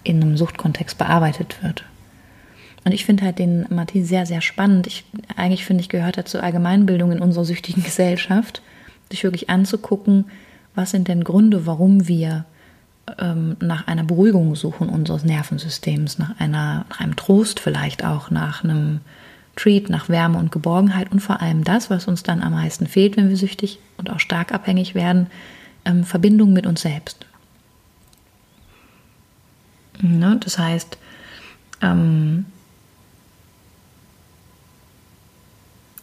[0.03, 1.83] in einem Suchtkontext bearbeitet wird.
[2.85, 4.87] Und ich finde halt den Matthias sehr, sehr spannend.
[4.87, 8.61] Ich, eigentlich finde ich, gehört er zur Allgemeinbildung in unserer süchtigen Gesellschaft,
[9.09, 10.25] sich wirklich anzugucken,
[10.75, 12.45] was sind denn Gründe, warum wir
[13.19, 18.63] ähm, nach einer Beruhigung suchen unseres Nervensystems, nach, einer, nach einem Trost vielleicht auch, nach
[18.63, 19.01] einem
[19.55, 23.17] Treat, nach Wärme und Geborgenheit und vor allem das, was uns dann am meisten fehlt,
[23.17, 25.27] wenn wir süchtig und auch stark abhängig werden,
[25.85, 27.25] ähm, Verbindung mit uns selbst.
[30.01, 30.37] Ne?
[30.43, 30.97] Das heißt,
[31.81, 32.45] ähm,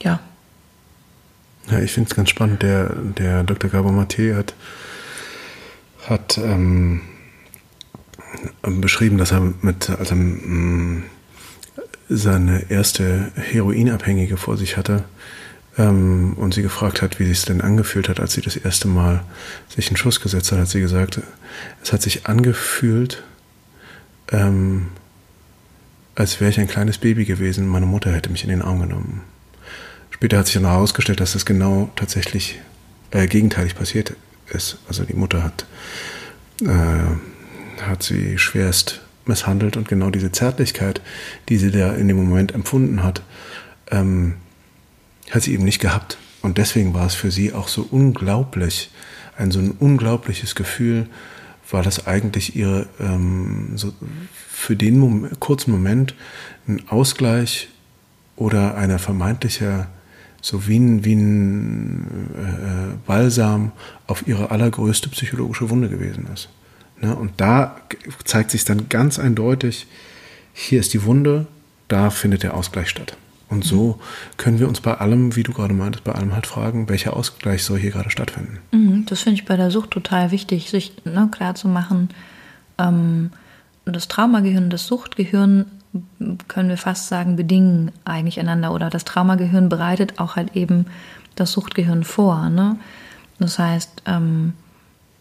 [0.02, 0.20] ja.
[1.70, 2.62] Ja, ich finde es ganz spannend.
[2.62, 3.70] Der, der Dr.
[3.70, 4.54] Gabor Maté hat
[6.08, 7.02] hat ähm,
[8.62, 11.04] beschrieben, dass er mit, als er ähm,
[12.08, 15.04] seine erste Heroinabhängige vor sich hatte
[15.78, 18.88] ähm, und sie gefragt hat, wie sie es denn angefühlt hat, als sie das erste
[18.88, 19.22] Mal
[19.68, 21.20] sich einen Schuss gesetzt hat, hat sie gesagt,
[21.82, 23.22] es hat sich angefühlt,
[24.32, 24.88] ähm,
[26.14, 29.22] als wäre ich ein kleines Baby gewesen, meine Mutter hätte mich in den Arm genommen.
[30.20, 32.60] Später hat sich dann herausgestellt, dass das genau tatsächlich
[33.10, 34.12] äh, gegenteilig passiert
[34.50, 34.76] ist.
[34.86, 35.64] Also die Mutter hat,
[36.60, 41.00] äh, hat sie schwerst misshandelt und genau diese Zärtlichkeit,
[41.48, 43.22] die sie da in dem Moment empfunden hat,
[43.90, 44.34] ähm,
[45.30, 46.18] hat sie eben nicht gehabt.
[46.42, 48.90] Und deswegen war es für sie auch so unglaublich,
[49.38, 51.06] ein so ein unglaubliches Gefühl,
[51.70, 53.94] weil das eigentlich ihre ähm, so
[54.50, 56.14] für den Moment, kurzen Moment
[56.68, 57.68] ein Ausgleich
[58.36, 59.86] oder eine vermeintliche
[60.40, 63.72] so wie ein, wie ein äh, Balsam
[64.06, 66.48] auf ihre allergrößte psychologische Wunde gewesen ist.
[67.00, 67.14] Ne?
[67.14, 67.76] Und da
[68.24, 69.86] zeigt sich dann ganz eindeutig,
[70.52, 71.46] hier ist die Wunde,
[71.88, 73.16] da findet der Ausgleich statt.
[73.48, 73.98] Und so
[74.36, 77.64] können wir uns bei allem, wie du gerade meintest, bei allem halt fragen, welcher Ausgleich
[77.64, 78.58] soll hier gerade stattfinden.
[78.70, 82.10] Mhm, das finde ich bei der Sucht total wichtig, sich ne, klar zu machen,
[82.78, 83.30] ähm,
[83.84, 85.66] das Traumagehirn, das Suchtgehirn
[86.48, 90.86] können wir fast sagen, bedingen eigentlich einander oder das Traumagehirn bereitet auch halt eben
[91.34, 92.48] das Suchtgehirn vor.
[92.48, 92.76] Ne?
[93.38, 94.52] Das heißt, ähm,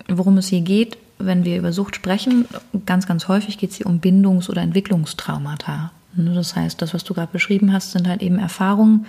[0.08, 2.46] worum es hier geht, wenn wir über Sucht sprechen,
[2.86, 5.92] ganz, ganz häufig geht es hier um Bindungs- oder Entwicklungstraumata.
[6.14, 6.34] Ne?
[6.34, 9.06] Das heißt, das, was du gerade beschrieben hast, sind halt eben Erfahrungen,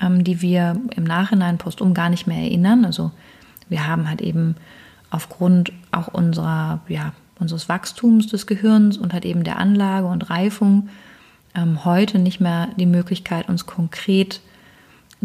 [0.00, 2.84] ähm, die wir im Nachhinein postum gar nicht mehr erinnern.
[2.84, 3.10] Also
[3.68, 4.56] wir haben halt eben
[5.10, 10.88] aufgrund auch unserer ja, unseres Wachstums des Gehirns und halt eben der Anlage und Reifung
[11.54, 14.40] ähm, heute nicht mehr die Möglichkeit, uns konkret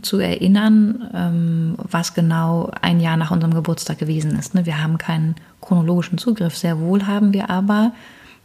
[0.01, 4.53] zu erinnern, ähm, was genau ein Jahr nach unserem Geburtstag gewesen ist.
[4.53, 4.65] Ne?
[4.65, 6.57] Wir haben keinen chronologischen Zugriff.
[6.57, 7.93] Sehr wohl haben wir aber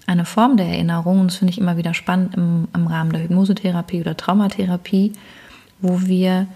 [0.06, 3.22] eine Form der Erinnerung, und das finde ich immer wieder spannend im, im Rahmen der
[3.22, 5.12] Hypnosetherapie oder Traumatherapie,
[5.80, 6.46] wo wir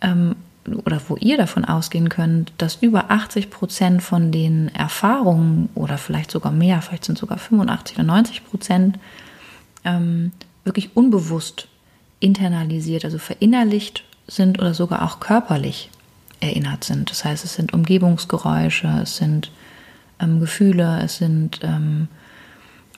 [0.00, 0.36] ähm,
[0.84, 6.30] oder wo ihr davon ausgehen könnt, dass über 80 Prozent von den Erfahrungen oder vielleicht
[6.30, 8.98] sogar mehr, vielleicht sind sogar 85 oder 90 Prozent,
[9.84, 10.32] ähm,
[10.64, 11.68] wirklich unbewusst
[12.20, 15.90] internalisiert, also verinnerlicht sind oder sogar auch körperlich
[16.40, 17.10] erinnert sind.
[17.10, 19.50] Das heißt, es sind Umgebungsgeräusche, es sind
[20.20, 22.08] ähm, Gefühle, es sind ähm,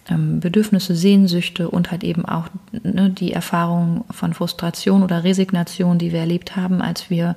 [0.08, 6.12] ähm, Bedürfnisse, Sehnsüchte und halt eben auch ne, die Erfahrung von Frustration oder Resignation, die
[6.12, 7.36] wir erlebt haben, als wir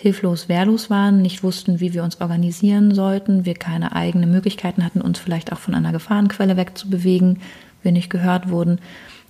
[0.00, 5.00] hilflos, wehrlos waren, nicht wussten, wie wir uns organisieren sollten, wir keine eigenen Möglichkeiten hatten,
[5.00, 7.40] uns vielleicht auch von einer Gefahrenquelle wegzubewegen,
[7.82, 8.78] wir nicht gehört wurden.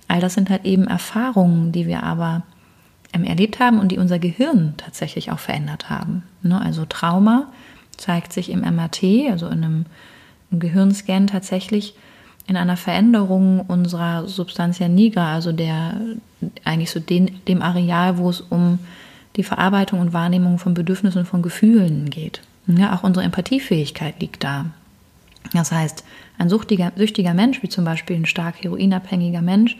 [0.07, 2.43] All das sind halt eben Erfahrungen, die wir aber
[3.13, 6.21] ähm, erlebt haben und die unser Gehirn tatsächlich auch verändert haben.
[6.43, 7.47] Ne, also Trauma
[7.97, 9.85] zeigt sich im MRT, also in einem
[10.51, 11.95] Gehirnscan tatsächlich
[12.45, 15.99] in einer Veränderung unserer Substantia nigra, also der
[16.63, 18.77] eigentlich so den, dem Areal, wo es um
[19.39, 22.41] die Verarbeitung und Wahrnehmung von Bedürfnissen und von Gefühlen geht.
[22.67, 24.65] Ja, auch unsere Empathiefähigkeit liegt da.
[25.53, 26.03] Das heißt,
[26.37, 29.77] ein süchtiger, süchtiger Mensch, wie zum Beispiel ein stark heroinabhängiger Mensch,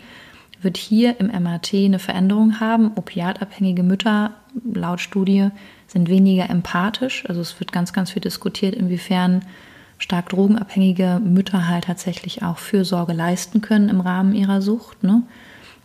[0.62, 2.92] wird hier im MRT eine Veränderung haben.
[2.94, 4.32] Opiatabhängige Mütter,
[4.72, 5.50] laut Studie,
[5.86, 7.24] sind weniger empathisch.
[7.28, 9.42] Also es wird ganz, ganz viel diskutiert, inwiefern
[9.98, 15.04] stark drogenabhängige Mütter halt tatsächlich auch Fürsorge leisten können im Rahmen ihrer Sucht.
[15.04, 15.22] Ne?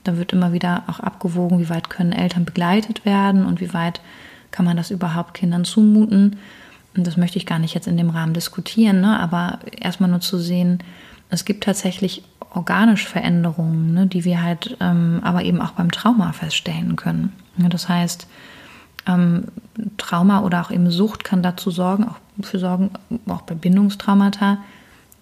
[0.05, 3.99] Da wird immer wieder auch abgewogen, wie weit können Eltern begleitet werden und wie weit
[4.51, 6.37] kann man das überhaupt Kindern zumuten.
[6.95, 9.19] Und das möchte ich gar nicht jetzt in dem Rahmen diskutieren, ne?
[9.19, 10.79] aber erstmal nur zu sehen,
[11.29, 16.31] es gibt tatsächlich organisch Veränderungen, ne, die wir halt ähm, aber eben auch beim Trauma
[16.31, 17.33] feststellen können.
[17.57, 18.27] Das heißt,
[19.07, 19.45] ähm,
[19.97, 22.91] Trauma oder auch eben Sucht kann dazu sorgen, auch für sorgen,
[23.27, 24.59] auch bei Bindungstraumata,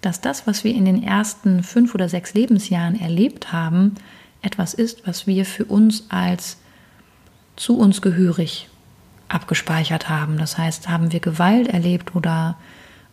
[0.02, 3.96] dass das, was wir in den ersten fünf oder sechs Lebensjahren erlebt haben,
[4.44, 6.58] etwas ist, was wir für uns als
[7.56, 8.70] zu uns gehörig
[9.28, 10.38] abgespeichert haben.
[10.38, 12.56] Das heißt, haben wir Gewalt erlebt oder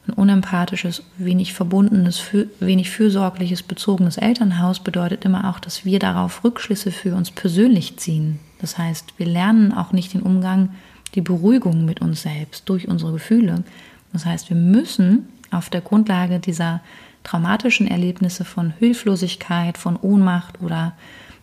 [0.07, 2.23] ein unempathisches, wenig verbundenes,
[2.59, 8.39] wenig fürsorgliches, bezogenes Elternhaus bedeutet immer auch, dass wir darauf Rückschlüsse für uns persönlich ziehen.
[8.61, 10.71] Das heißt, wir lernen auch nicht den Umgang,
[11.15, 13.65] die Beruhigung mit uns selbst durch unsere Gefühle.
[14.13, 16.81] Das heißt, wir müssen auf der Grundlage dieser
[17.25, 20.93] traumatischen Erlebnisse von Hilflosigkeit, von Ohnmacht oder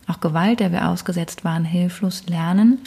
[0.08, 2.78] auch Gewalt, der wir ausgesetzt waren, hilflos lernen,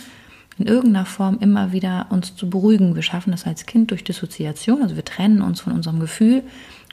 [0.57, 2.95] in irgendeiner Form immer wieder uns zu beruhigen.
[2.95, 6.43] Wir schaffen das als Kind durch Dissoziation, also wir trennen uns von unserem Gefühl.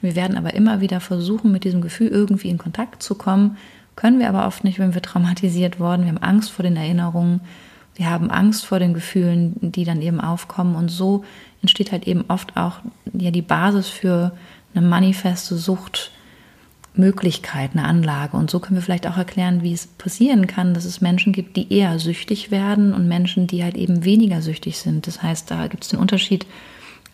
[0.01, 3.57] Wir werden aber immer wieder versuchen, mit diesem Gefühl irgendwie in Kontakt zu kommen.
[3.97, 6.03] Können wir aber oft nicht, wenn wir traumatisiert worden.
[6.03, 7.41] Wir haben Angst vor den Erinnerungen.
[7.97, 10.77] Wir haben Angst vor den Gefühlen, die dann eben aufkommen.
[10.77, 11.25] Und so
[11.63, 12.79] entsteht halt eben oft auch
[13.13, 14.33] ja die Basis für
[14.73, 16.13] eine manifeste Sucht,
[16.99, 18.37] Möglichkeit, eine Anlage.
[18.37, 21.57] Und so können wir vielleicht auch erklären, wie es passieren kann, dass es Menschen gibt,
[21.57, 25.07] die eher süchtig werden und Menschen, die halt eben weniger süchtig sind.
[25.07, 26.47] Das heißt, da gibt es den Unterschied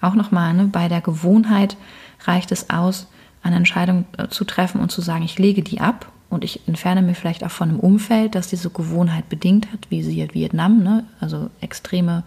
[0.00, 0.54] auch nochmal.
[0.54, 0.64] Ne?
[0.64, 1.76] Bei der Gewohnheit
[2.24, 3.06] reicht es aus,
[3.42, 7.02] eine Entscheidung äh, zu treffen und zu sagen, ich lege die ab und ich entferne
[7.02, 11.04] mich vielleicht auch von einem Umfeld, das diese Gewohnheit bedingt hat, wie sie Vietnam, ne?
[11.20, 12.24] also extreme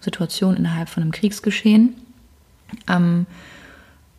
[0.00, 1.94] Situation innerhalb von einem Kriegsgeschehen.
[2.88, 3.26] Ähm,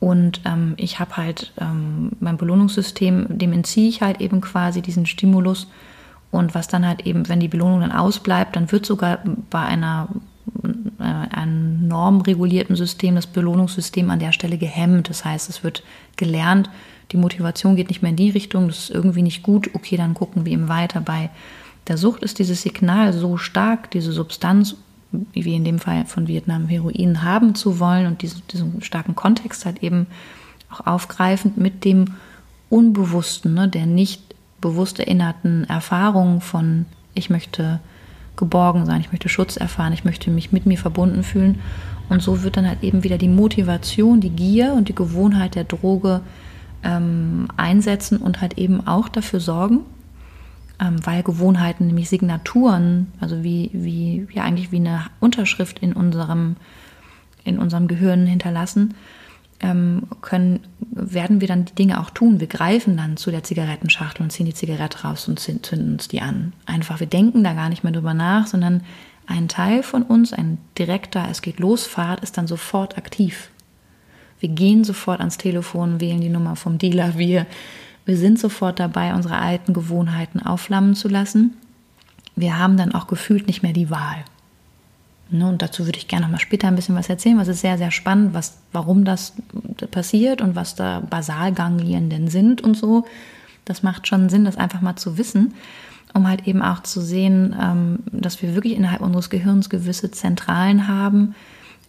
[0.05, 5.07] und ähm, ich habe halt ähm, mein Belohnungssystem, dem entziehe ich halt eben quasi diesen
[5.07, 5.65] Stimulus.
[6.29, 9.17] Und was dann halt eben, wenn die Belohnung dann ausbleibt, dann wird sogar
[9.49, 10.09] bei einer
[10.99, 15.09] äh, einem normregulierten System das Belohnungssystem an der Stelle gehemmt.
[15.09, 15.81] Das heißt, es wird
[16.17, 16.69] gelernt,
[17.11, 20.13] die Motivation geht nicht mehr in die Richtung, das ist irgendwie nicht gut, okay, dann
[20.13, 21.01] gucken wir eben weiter.
[21.01, 21.31] Bei
[21.87, 24.75] der Sucht ist dieses Signal so stark, diese Substanz
[25.11, 29.65] wie in dem Fall von Vietnam Heroin haben zu wollen und diesen, diesen starken Kontext
[29.65, 30.07] halt eben
[30.69, 32.15] auch aufgreifend mit dem
[32.69, 37.79] Unbewussten, ne, der nicht bewusst erinnerten Erfahrungen von ich möchte
[38.35, 41.59] geborgen sein, ich möchte Schutz erfahren, ich möchte mich mit mir verbunden fühlen.
[42.09, 45.63] Und so wird dann halt eben wieder die Motivation, die Gier und die Gewohnheit der
[45.63, 46.21] Droge
[46.83, 49.79] ähm, einsetzen und halt eben auch dafür sorgen,
[50.79, 56.55] ähm, weil Gewohnheiten, nämlich Signaturen, also wie, wie, ja eigentlich wie eine Unterschrift in unserem,
[57.43, 58.95] in unserem Gehirn hinterlassen,
[59.61, 62.39] ähm, können, werden wir dann die Dinge auch tun.
[62.39, 66.21] Wir greifen dann zu der Zigarettenschachtel und ziehen die Zigarette raus und zünden uns die
[66.21, 66.53] an.
[66.65, 68.81] Einfach, wir denken da gar nicht mehr drüber nach, sondern
[69.27, 73.49] ein Teil von uns, ein direkter, es geht los, Fahrt, ist dann sofort aktiv.
[74.39, 77.47] Wir gehen sofort ans Telefon, wählen die Nummer vom Dealer, wir
[78.05, 81.55] wir sind sofort dabei, unsere alten Gewohnheiten aufflammen zu lassen.
[82.35, 84.23] Wir haben dann auch gefühlt nicht mehr die Wahl.
[85.31, 87.61] Ne, und dazu würde ich gerne noch mal später ein bisschen was erzählen, was ist
[87.61, 89.33] sehr, sehr spannend, was, warum das
[89.89, 93.05] passiert und was da Basalganglien denn sind und so.
[93.65, 95.55] Das macht schon Sinn, das einfach mal zu wissen,
[96.13, 100.87] um halt eben auch zu sehen, ähm, dass wir wirklich innerhalb unseres Gehirns gewisse Zentralen
[100.87, 101.33] haben,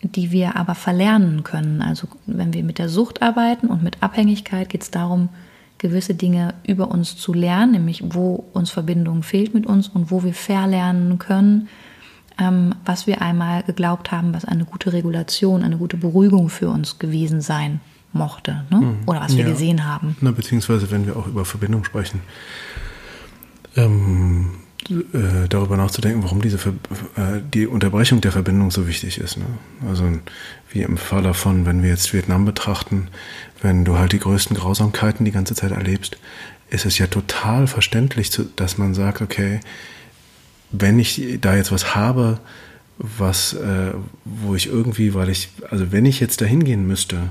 [0.00, 1.82] die wir aber verlernen können.
[1.82, 5.28] Also wenn wir mit der Sucht arbeiten und mit Abhängigkeit, geht es darum,
[5.78, 10.24] gewisse Dinge über uns zu lernen, nämlich wo uns Verbindung fehlt mit uns und wo
[10.24, 11.68] wir verlernen können,
[12.38, 16.98] ähm, was wir einmal geglaubt haben, was eine gute Regulation, eine gute Beruhigung für uns
[16.98, 17.80] gewesen sein
[18.12, 18.78] mochte ne?
[18.78, 18.96] Mhm.
[19.06, 19.50] oder was wir ja.
[19.50, 20.16] gesehen haben.
[20.20, 22.20] Na, beziehungsweise wenn wir auch über Verbindung sprechen,
[23.76, 24.52] ähm,
[24.88, 26.72] äh, darüber nachzudenken, warum diese Ver
[27.16, 29.36] äh, die Unterbrechung der Verbindung so wichtig ist.
[29.36, 29.44] Ne?
[29.88, 30.04] Also
[30.70, 33.08] wie im Falle von, wenn wir jetzt Vietnam betrachten,
[33.62, 36.18] wenn du halt die größten Grausamkeiten die ganze Zeit erlebst,
[36.68, 39.60] ist es ja total verständlich, dass man sagt, okay,
[40.72, 42.40] wenn ich da jetzt was habe,
[42.98, 43.92] was, äh,
[44.24, 47.30] wo ich irgendwie, weil ich, also wenn ich jetzt dahin gehen müsste,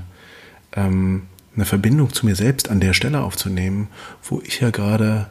[0.72, 1.22] ähm,
[1.54, 3.88] eine Verbindung zu mir selbst an der Stelle aufzunehmen,
[4.22, 5.28] wo ich ja gerade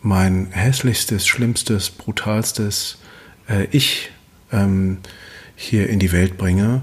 [0.00, 2.98] mein hässlichstes, schlimmstes, brutalstes
[3.48, 4.10] äh, Ich
[4.52, 4.98] ähm,
[5.56, 6.82] hier in die Welt bringe,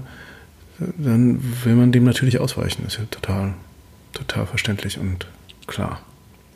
[0.78, 2.84] dann will man dem natürlich ausweichen.
[2.86, 3.54] Ist ja total,
[4.12, 5.26] total verständlich und
[5.66, 6.00] klar.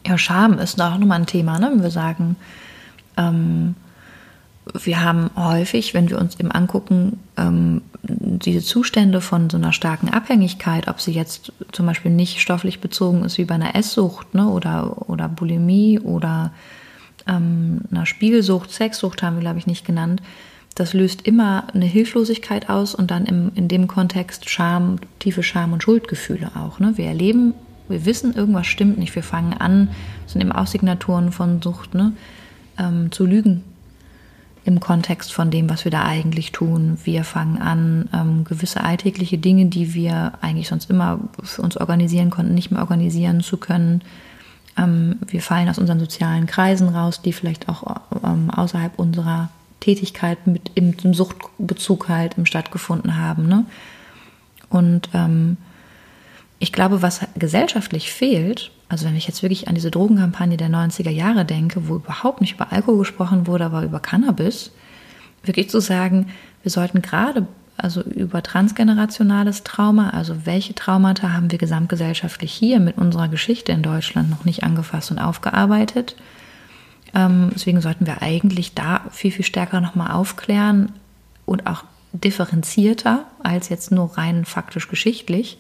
[0.07, 1.71] Ja, Scham ist auch nochmal ein Thema, ne?
[1.73, 2.37] wenn wir sagen,
[3.17, 3.75] ähm,
[4.73, 10.09] wir haben häufig, wenn wir uns eben angucken, ähm, diese Zustände von so einer starken
[10.09, 14.49] Abhängigkeit, ob sie jetzt zum Beispiel nicht stofflich bezogen ist wie bei einer Esssucht ne,
[14.49, 16.53] oder, oder Bulimie oder
[17.27, 20.23] ähm, einer Spielsucht, Sexsucht haben wir, glaube ich, nicht genannt,
[20.75, 25.73] das löst immer eine Hilflosigkeit aus und dann im, in dem Kontext Scham, tiefe Scham
[25.73, 26.79] und Schuldgefühle auch.
[26.79, 26.93] Ne?
[26.97, 27.55] Wir erleben,
[27.89, 29.15] wir wissen, irgendwas stimmt nicht.
[29.15, 29.91] Wir fangen an,
[30.27, 32.13] sind eben auch Signaturen von Sucht, ne?
[32.79, 33.65] Ähm, zu lügen
[34.69, 36.99] im Kontext von dem, was wir da eigentlich tun.
[37.03, 42.29] Wir fangen an, ähm, gewisse alltägliche Dinge, die wir eigentlich sonst immer für uns organisieren
[42.29, 44.03] konnten, nicht mehr organisieren zu können.
[44.77, 47.83] Ähm, wir fallen aus unseren sozialen Kreisen raus, die vielleicht auch
[48.23, 49.49] ähm, außerhalb unserer
[49.81, 53.47] Tätigkeit mit im, im Suchtbezug halt im stattgefunden haben.
[53.47, 53.67] Ne?
[54.69, 55.57] Und ähm,
[56.59, 61.11] ich glaube, was gesellschaftlich fehlt, also wenn ich jetzt wirklich an diese Drogenkampagne der 90er
[61.11, 64.73] Jahre denke, wo überhaupt nicht über Alkohol gesprochen wurde, aber über Cannabis,
[65.45, 66.27] wirklich zu sagen,
[66.63, 72.99] wir sollten gerade also über transgenerationales Trauma, also welche Traumata haben wir gesamtgesellschaftlich hier mit
[72.99, 76.17] unserer Geschichte in Deutschland noch nicht angefasst und aufgearbeitet.
[77.15, 80.93] Ähm, deswegen sollten wir eigentlich da viel, viel stärker nochmal aufklären
[81.47, 85.59] und auch differenzierter als jetzt nur rein faktisch geschichtlich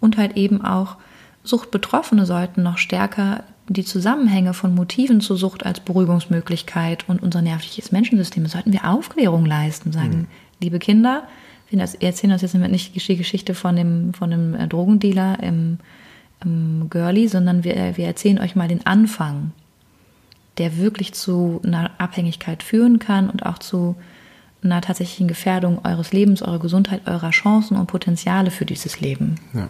[0.00, 0.96] und halt eben auch
[1.44, 7.92] Suchtbetroffene sollten noch stärker die Zusammenhänge von Motiven zur Sucht als Beruhigungsmöglichkeit und unser nervliches
[7.92, 10.26] Menschensystem, sollten wir Aufklärung leisten, sagen, mhm.
[10.60, 11.24] liebe Kinder,
[11.70, 15.78] wir erzählen uns jetzt nicht die Geschichte von dem, von dem äh, Drogendealer im,
[16.44, 19.52] im Girlie, sondern wir, wir erzählen euch mal den Anfang,
[20.58, 23.96] der wirklich zu einer Abhängigkeit führen kann und auch zu
[24.62, 29.36] einer tatsächlichen Gefährdung eures Lebens, eurer Gesundheit, eurer Chancen und Potenziale für dieses Leben.
[29.54, 29.68] Ja.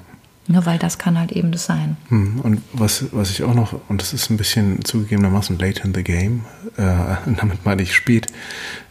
[0.49, 1.97] Ja, weil das kann halt eben das sein.
[2.09, 5.95] Hm, und was, was ich auch noch, und das ist ein bisschen zugegebenermaßen late in
[5.95, 6.45] the game,
[6.77, 6.83] äh,
[7.37, 8.27] damit meine ich spät,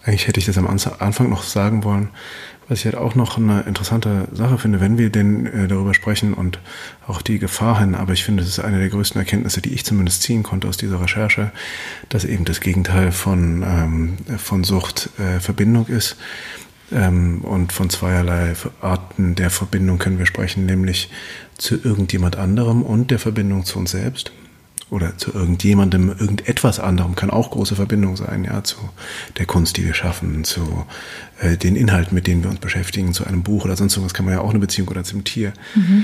[0.04, 2.10] eigentlich hätte ich das am Anfang noch sagen wollen,
[2.68, 6.34] was ich halt auch noch eine interessante Sache finde, wenn wir denn äh, darüber sprechen
[6.34, 6.60] und
[7.08, 9.86] auch die Gefahr hin, aber ich finde, das ist eine der größten Erkenntnisse, die ich
[9.86, 11.52] zumindest ziehen konnte aus dieser Recherche,
[12.10, 16.18] dass eben das Gegenteil von, ähm, von Sucht äh, Verbindung ist
[16.92, 21.10] ähm, und von zweierlei Arten der Verbindung können wir sprechen, nämlich
[21.58, 24.32] zu irgendjemand anderem und der Verbindung zu uns selbst
[24.92, 28.78] oder zu irgendjemandem, irgendetwas anderem kann auch große Verbindung sein, ja, zu
[29.38, 30.86] der Kunst, die wir schaffen, zu
[31.40, 34.26] äh, den Inhalten, mit denen wir uns beschäftigen, zu einem Buch oder sonst irgendwas kann
[34.26, 35.54] man ja auch eine Beziehung oder zum Tier.
[35.76, 36.04] Mhm.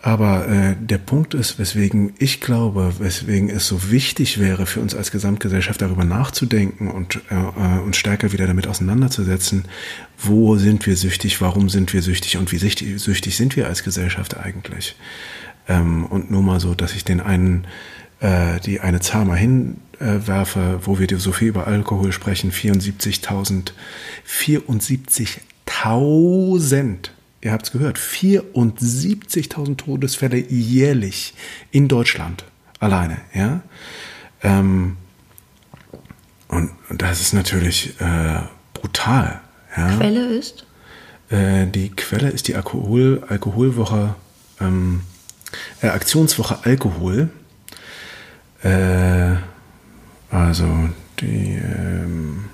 [0.00, 4.94] Aber äh, der Punkt ist, weswegen ich glaube, weswegen es so wichtig wäre für uns
[4.94, 9.64] als Gesamtgesellschaft darüber nachzudenken und äh, äh, uns stärker wieder damit auseinanderzusetzen,
[10.18, 13.82] wo sind wir süchtig, warum sind wir süchtig und wie süchtig, süchtig sind wir als
[13.82, 14.94] Gesellschaft eigentlich.
[15.68, 17.66] Ähm, und nur mal so, dass ich den einen,
[18.24, 23.72] äh, die eine Zahl mal hinwerfe, wo wir so viel über Alkohol sprechen, 74.000,
[24.26, 27.10] 74.000
[27.44, 31.34] ihr habt es gehört, 74.000 Todesfälle jährlich
[31.70, 32.44] in Deutschland
[32.80, 33.18] alleine.
[33.34, 33.60] Ja?
[34.42, 34.96] Ähm,
[36.48, 38.40] und, und, das ist natürlich äh,
[38.72, 39.40] brutal.
[39.76, 39.96] Ja?
[39.98, 40.64] Quelle ist?
[41.28, 44.14] Äh, die Quelle ist die Alkohol, Alkoholwoche,
[44.60, 45.02] ähm,
[45.82, 47.28] äh, Aktionswoche Alkohol.
[48.64, 49.36] Äh,
[50.30, 50.88] also
[51.20, 52.46] die ähm,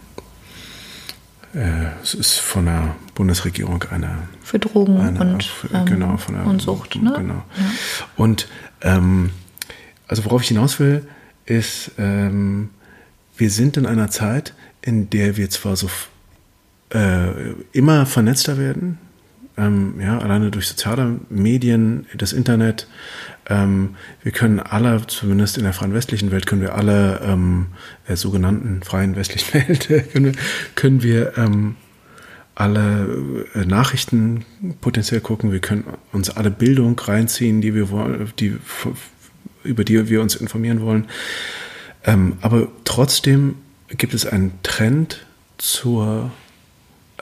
[1.55, 6.35] äh, es ist von der Bundesregierung eine für Drogen eine, und, für, ähm, genau, von
[6.35, 6.97] der, und Sucht.
[6.97, 7.13] Ne?
[7.17, 7.35] Genau.
[7.35, 7.71] Ja.
[8.17, 8.49] Und
[8.83, 9.31] ähm,
[10.09, 11.07] also worauf ich hinaus will,
[11.47, 12.71] ist, ähm,
[13.37, 15.89] wir sind in einer Zeit, in der wir zwar so
[16.93, 18.99] äh, immer vernetzter werden,
[19.61, 22.89] ähm, ja, alleine durch soziale Medien, das Internet.
[23.49, 27.67] Ähm, wir können alle, zumindest in der freien westlichen Welt, können wir alle ähm,
[28.09, 30.33] äh, sogenannten freien westlichen Welt, können wir,
[30.75, 31.77] können wir ähm,
[32.55, 34.45] alle äh, Nachrichten
[34.81, 35.53] potenziell gucken.
[35.53, 37.89] Wir können uns alle Bildung reinziehen, die wir
[38.39, 38.57] die,
[39.63, 41.07] über die wir uns informieren wollen.
[42.05, 43.57] Ähm, aber trotzdem
[43.89, 45.27] gibt es einen Trend
[45.59, 46.31] zur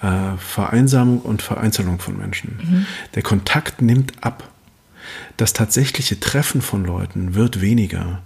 [0.00, 2.58] äh, Vereinsamung und Vereinzelung von Menschen.
[2.62, 2.86] Mhm.
[3.14, 4.50] Der Kontakt nimmt ab.
[5.36, 8.22] Das tatsächliche Treffen von Leuten wird weniger.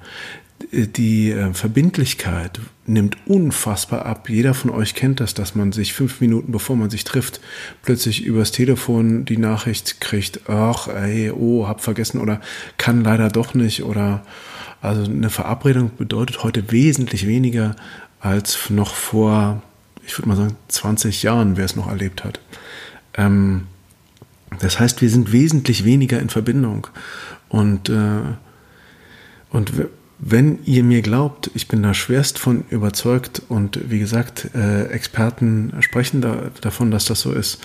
[0.73, 4.29] Die äh, Verbindlichkeit nimmt unfassbar ab.
[4.29, 7.41] Jeder von euch kennt das, dass man sich fünf Minuten bevor man sich trifft,
[7.83, 12.41] plötzlich übers Telefon die Nachricht kriegt, ach, ey, oh, hab vergessen oder
[12.79, 14.25] kann leider doch nicht oder
[14.81, 17.77] also eine Verabredung bedeutet heute wesentlich weniger
[18.21, 19.63] als noch vor
[20.07, 22.41] ich würde mal sagen, 20 Jahren, wer es noch erlebt hat.
[23.15, 23.67] Ähm,
[24.61, 26.87] das heißt, wir sind wesentlich weniger in Verbindung.
[27.49, 28.23] Und, äh,
[29.51, 29.73] und
[30.19, 35.73] wenn ihr mir glaubt, ich bin da schwerst von überzeugt und wie gesagt, äh, Experten
[35.81, 37.59] sprechen da, davon, dass das so ist,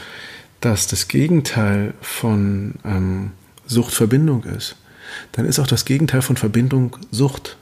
[0.60, 3.32] dass das Gegenteil von ähm,
[3.66, 4.76] Sucht Verbindung ist,
[5.34, 7.58] dann ist auch das Gegenteil von Verbindung Sucht.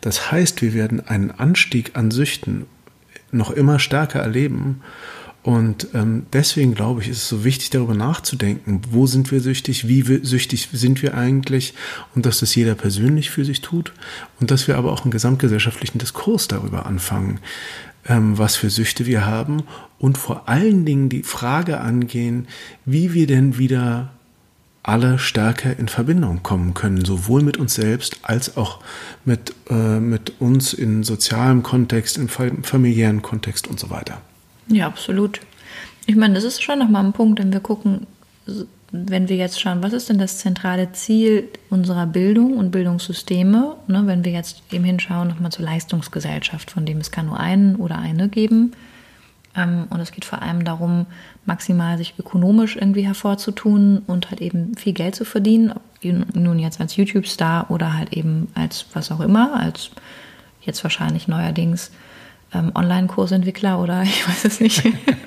[0.00, 2.66] Das heißt, wir werden einen Anstieg an Süchten
[3.32, 4.82] noch immer stärker erleben.
[5.42, 9.88] Und ähm, deswegen glaube ich, ist es so wichtig, darüber nachzudenken, wo sind wir süchtig,
[9.88, 11.72] wie wir, süchtig sind wir eigentlich?
[12.14, 13.92] Und dass das jeder persönlich für sich tut.
[14.38, 17.40] Und dass wir aber auch einen gesamtgesellschaftlichen Diskurs darüber anfangen,
[18.06, 19.62] ähm, was für Süchte wir haben.
[19.98, 22.46] Und vor allen Dingen die Frage angehen,
[22.84, 24.12] wie wir denn wieder
[24.90, 28.80] alle stärker in Verbindung kommen können, sowohl mit uns selbst als auch
[29.24, 34.20] mit, äh, mit uns in sozialem Kontext, im familiären Kontext und so weiter.
[34.66, 35.40] Ja, absolut.
[36.06, 38.08] Ich meine, das ist schon nochmal ein Punkt, wenn wir gucken,
[38.90, 44.02] wenn wir jetzt schauen, was ist denn das zentrale Ziel unserer Bildung und Bildungssysteme, ne,
[44.06, 47.98] wenn wir jetzt eben hinschauen, nochmal zur Leistungsgesellschaft, von dem es kann nur einen oder
[47.98, 48.72] eine geben.
[49.56, 51.06] Ähm, und es geht vor allem darum,
[51.44, 56.96] maximal sich ökonomisch irgendwie hervorzutun und halt eben viel Geld zu verdienen, nun jetzt als
[56.96, 59.90] YouTube-Star oder halt eben als was auch immer, als
[60.62, 61.90] jetzt wahrscheinlich neuerdings
[62.52, 64.84] ähm, Online-Kursentwickler oder ich weiß es nicht.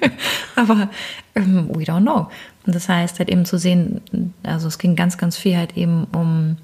[0.56, 0.90] Aber
[1.36, 2.30] ähm, we don't know.
[2.66, 6.06] Und das heißt halt eben zu sehen, also es ging ganz, ganz viel halt eben
[6.14, 6.58] um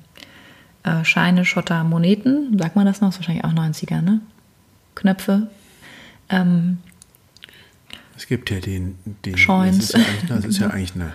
[0.83, 2.57] äh, Scheine, Schotter, Moneten.
[2.57, 3.09] Sagt man das noch?
[3.09, 4.21] Das ist wahrscheinlich auch 90er, ne?
[4.95, 5.47] Knöpfe.
[6.29, 6.79] Ähm,
[8.19, 9.89] es gibt ja den, den Joints.
[9.89, 11.13] Das ist ja, das ist ja eigentlich eine,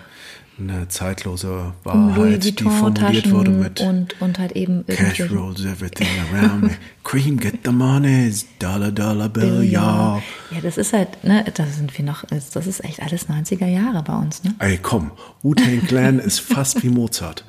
[0.59, 6.71] eine zeitlose Wahrheit, die formuliert wurde mit und, und halt eben Cash rolls everything around.
[7.05, 10.23] Cream, get the money, Dollar, Dollar Bill, ja.
[10.51, 14.03] Ja, das ist halt, ne, da sind wir noch, das ist echt alles 90er Jahre
[14.03, 14.55] bei uns, ne?
[14.61, 15.11] Ey, komm,
[15.43, 17.45] Wu-Tang Clan ist fast wie Mozart.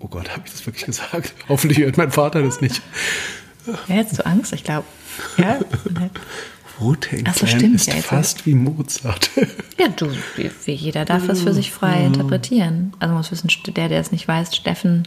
[0.00, 1.34] Oh Gott, habe ich das wirklich gesagt?
[1.48, 2.82] Hoffentlich hört mein Vater das nicht.
[3.86, 4.86] Ja, jetzt du Angst, ich glaube.
[5.36, 5.60] Ja.
[7.00, 9.30] Clan so, stimmt, ist ja, fast wie Mozart.
[9.78, 12.92] Ja, du, wie jeder darf das für sich frei interpretieren.
[12.98, 15.06] Also man muss wissen, der, der es nicht weiß, Steffen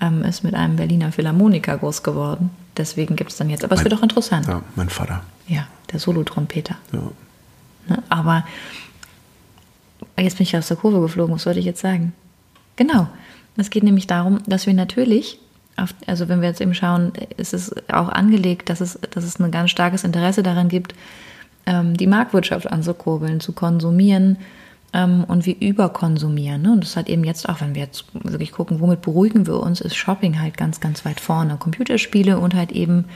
[0.00, 2.50] ähm, ist mit einem Berliner Philharmoniker groß geworden.
[2.76, 4.46] Deswegen gibt es dann jetzt, aber mein, es wird auch interessant.
[4.46, 5.22] Ja, mein Vater.
[5.46, 6.76] Ja, der Solotrompeter.
[6.92, 7.02] Ja.
[7.88, 8.44] Ne, aber
[10.18, 12.12] jetzt bin ich aus der Kurve geflogen, was wollte ich jetzt sagen?
[12.76, 13.08] Genau.
[13.56, 15.38] Es geht nämlich darum, dass wir natürlich
[15.76, 19.40] auf, also wenn wir jetzt eben schauen, ist es auch angelegt, dass es, dass es
[19.40, 20.94] ein ganz starkes Interesse daran gibt,
[21.66, 24.38] ähm, die Marktwirtschaft anzukurbeln, zu konsumieren
[24.92, 26.62] ähm, und wir überkonsumieren.
[26.62, 26.72] Ne?
[26.72, 29.80] Und das hat eben jetzt auch, wenn wir jetzt wirklich gucken, womit beruhigen wir uns,
[29.80, 31.56] ist Shopping halt ganz, ganz weit vorne.
[31.56, 33.06] Computerspiele und halt eben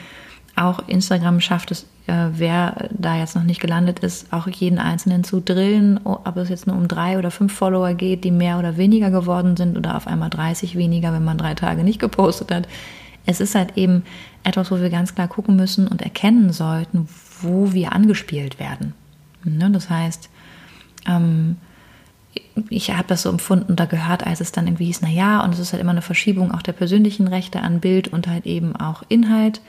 [0.58, 5.24] auch Instagram schafft es, äh, wer da jetzt noch nicht gelandet ist, auch jeden Einzelnen
[5.24, 8.76] zu drillen, ob es jetzt nur um drei oder fünf Follower geht, die mehr oder
[8.76, 12.68] weniger geworden sind oder auf einmal 30 weniger, wenn man drei Tage nicht gepostet hat.
[13.26, 14.04] Es ist halt eben
[14.42, 17.08] etwas, wo wir ganz klar gucken müssen und erkennen sollten,
[17.42, 18.94] wo wir angespielt werden.
[19.44, 19.70] Ne?
[19.70, 20.30] Das heißt,
[21.06, 21.56] ähm,
[22.70, 25.52] ich habe das so empfunden oder gehört, als es dann irgendwie hieß, na ja, und
[25.52, 28.74] es ist halt immer eine Verschiebung auch der persönlichen Rechte an Bild und halt eben
[28.76, 29.60] auch Inhalt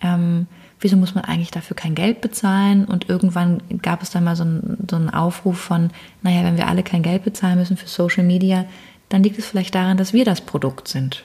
[0.00, 0.46] ähm,
[0.80, 2.84] wieso muss man eigentlich dafür kein Geld bezahlen?
[2.84, 5.90] Und irgendwann gab es dann mal so, ein, so einen Aufruf von,
[6.22, 8.64] naja, wenn wir alle kein Geld bezahlen müssen für Social Media,
[9.08, 11.24] dann liegt es vielleicht daran, dass wir das Produkt sind.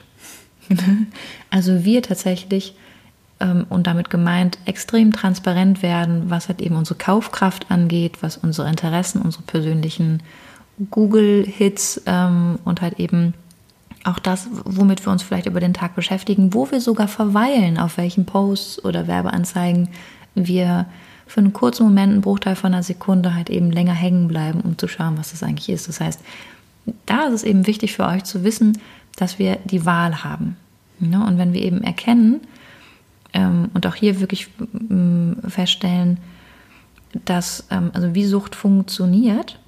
[1.50, 2.74] also wir tatsächlich
[3.40, 8.68] ähm, und damit gemeint extrem transparent werden, was halt eben unsere Kaufkraft angeht, was unsere
[8.68, 10.22] Interessen, unsere persönlichen
[10.90, 13.34] Google-Hits ähm, und halt eben
[14.06, 17.96] auch das, womit wir uns vielleicht über den Tag beschäftigen, wo wir sogar verweilen, auf
[17.96, 19.88] welchen Posts oder Werbeanzeigen
[20.34, 20.86] wir
[21.26, 24.78] für einen kurzen Moment, einen Bruchteil von einer Sekunde halt eben länger hängen bleiben, um
[24.78, 25.88] zu schauen, was das eigentlich ist.
[25.88, 26.20] Das heißt,
[27.04, 28.78] da ist es eben wichtig für euch zu wissen,
[29.16, 30.56] dass wir die Wahl haben.
[31.00, 32.40] Und wenn wir eben erkennen
[33.34, 34.48] ähm, und auch hier wirklich
[34.88, 36.18] ähm, feststellen,
[37.24, 39.58] dass, ähm, also wie Sucht funktioniert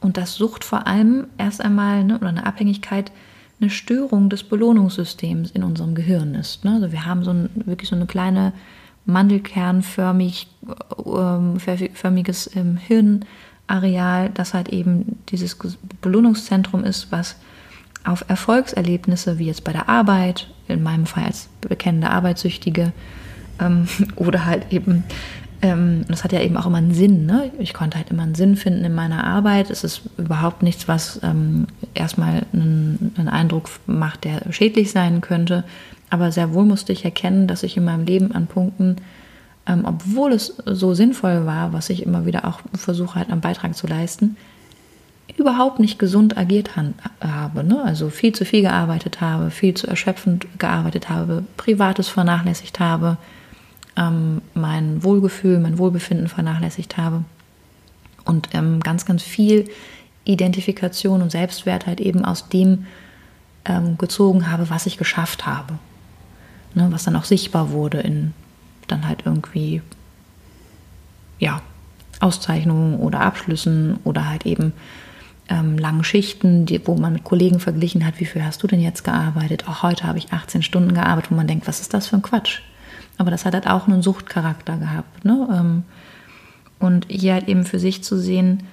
[0.00, 3.12] und dass Sucht vor allem erst einmal ne, oder eine Abhängigkeit
[3.60, 6.64] eine Störung des Belohnungssystems in unserem Gehirn ist.
[6.64, 6.72] Ne?
[6.74, 8.52] Also wir haben so ein, wirklich so eine kleine
[9.06, 10.48] mandelkernförmig,
[11.06, 11.58] ähm,
[12.54, 12.78] ähm,
[13.68, 15.58] Hirnareal, das halt eben dieses
[16.00, 17.36] Belohnungszentrum ist, was
[18.04, 22.92] auf Erfolgserlebnisse, wie jetzt bei der Arbeit, in meinem Fall als bekennende Arbeitssüchtige,
[23.60, 25.04] ähm, oder halt eben,
[25.64, 27.50] ähm, das hat ja eben auch immer einen Sinn, ne?
[27.58, 29.70] ich konnte halt immer einen Sinn finden in meiner Arbeit.
[29.70, 35.64] Es ist überhaupt nichts, was ähm, erstmal einen, einen Eindruck macht, der schädlich sein könnte.
[36.10, 38.96] Aber sehr wohl musste ich erkennen, dass ich in meinem Leben an Punkten,
[39.66, 43.74] ähm, obwohl es so sinnvoll war, was ich immer wieder auch versuche halt am Beitrag
[43.74, 44.36] zu leisten,
[45.38, 47.64] überhaupt nicht gesund agiert habe.
[47.64, 47.82] Ne?
[47.82, 53.16] Also viel zu viel gearbeitet habe, viel zu erschöpfend gearbeitet habe, Privates vernachlässigt habe,
[53.96, 57.24] ähm, mein Wohlgefühl, mein Wohlbefinden vernachlässigt habe
[58.24, 59.68] und ähm, ganz, ganz viel
[60.24, 62.86] Identifikation und Selbstwert halt eben aus dem
[63.64, 65.78] ähm, gezogen habe, was ich geschafft habe.
[66.74, 66.88] Ne?
[66.90, 68.32] Was dann auch sichtbar wurde in
[68.86, 69.80] dann halt irgendwie,
[71.38, 71.62] ja,
[72.20, 74.72] Auszeichnungen oder Abschlüssen oder halt eben
[75.48, 78.80] ähm, langen Schichten, die, wo man mit Kollegen verglichen hat, wie viel hast du denn
[78.80, 79.68] jetzt gearbeitet?
[79.68, 82.22] Auch heute habe ich 18 Stunden gearbeitet, wo man denkt, was ist das für ein
[82.22, 82.60] Quatsch?
[83.18, 85.24] Aber das hat halt auch einen Suchtcharakter gehabt.
[85.24, 85.48] Ne?
[85.52, 85.82] Ähm,
[86.78, 88.64] und hier halt eben für sich zu sehen,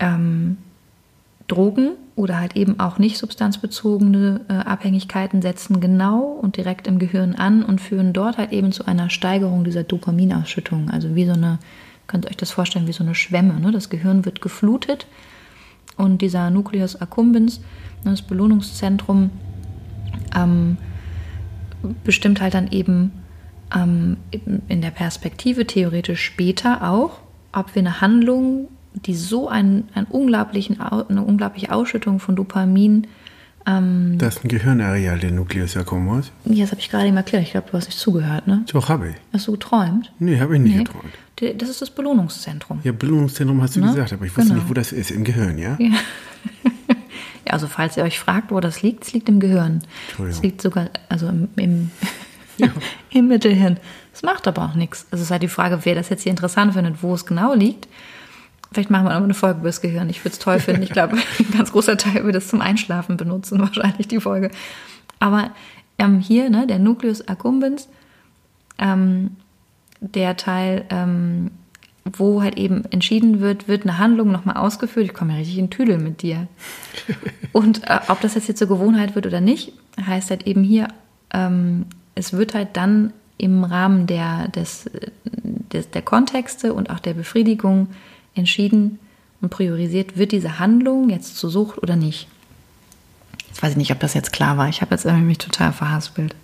[0.00, 0.58] ähm,
[1.46, 7.34] Drogen oder halt eben auch nicht substanzbezogene äh, Abhängigkeiten setzen genau und direkt im Gehirn
[7.34, 10.90] an und führen dort halt eben zu einer Steigerung dieser Dopaminausschüttung.
[10.90, 11.58] Also wie so eine,
[12.06, 13.58] könnt ihr euch das vorstellen, wie so eine Schwemme.
[13.60, 13.72] Ne?
[13.72, 15.06] Das Gehirn wird geflutet
[15.96, 17.60] und dieser Nucleus accumbens,
[18.04, 19.30] ne, das Belohnungszentrum,
[20.36, 20.76] ähm,
[22.04, 23.12] bestimmt halt dann eben
[23.74, 27.20] ähm, in der Perspektive theoretisch später auch,
[27.52, 33.06] ob wir eine Handlung, die so ein, ein unglaublichen, eine unglaubliche Ausschüttung von Dopamin
[33.68, 36.32] ähm, das ist ein Gehirnareal, der Nucleus accumbens.
[36.46, 37.42] Ja, das habe ich gerade eben erklärt.
[37.42, 38.64] Ich glaube, du hast nicht zugehört, ne?
[38.72, 39.14] Doch, habe ich.
[39.32, 40.10] Hast du geträumt?
[40.18, 40.84] Nee, habe ich nicht nee.
[40.84, 41.60] geträumt.
[41.60, 42.80] Das ist das Belohnungszentrum.
[42.82, 43.88] Ja, Belohnungszentrum hast du ne?
[43.88, 44.60] gesagt, aber ich wusste genau.
[44.60, 45.10] nicht, wo das ist.
[45.10, 45.76] Im Gehirn, ja?
[45.78, 45.90] Ja.
[47.46, 49.82] ja, also falls ihr euch fragt, wo das liegt, es liegt im Gehirn.
[50.28, 51.90] Es liegt sogar, also im, im,
[52.58, 52.68] ja.
[53.10, 53.78] im Mittelhirn.
[54.12, 55.06] Das macht aber auch nichts.
[55.10, 57.54] Also es ist halt die Frage, wer das jetzt hier interessant findet, wo es genau
[57.54, 57.88] liegt.
[58.72, 60.10] Vielleicht machen wir noch eine Folge über das Gehirn.
[60.10, 60.82] Ich würde es toll finden.
[60.82, 64.50] Ich glaube, ein ganz großer Teil wird es zum Einschlafen benutzen, wahrscheinlich die Folge.
[65.20, 65.50] Aber
[65.98, 67.88] ähm, hier, ne, der Nucleus accumbens,
[68.78, 69.36] ähm,
[70.00, 71.50] der Teil, ähm,
[72.04, 75.06] wo halt eben entschieden wird, wird eine Handlung nochmal ausgeführt.
[75.06, 76.46] Ich komme ja richtig in Tüdel mit dir.
[77.52, 79.72] Und äh, ob das jetzt, jetzt zur Gewohnheit wird oder nicht,
[80.04, 80.88] heißt halt eben hier,
[81.32, 81.86] ähm,
[82.18, 84.90] es wird halt dann im Rahmen der, des,
[85.72, 87.88] des, der Kontexte und auch der Befriedigung
[88.34, 88.98] entschieden
[89.40, 92.26] und priorisiert, wird diese Handlung jetzt zur Sucht oder nicht.
[93.46, 94.68] Jetzt weiß ich nicht, ob das jetzt klar war.
[94.68, 96.34] Ich habe jetzt irgendwie mich total verhaspelt.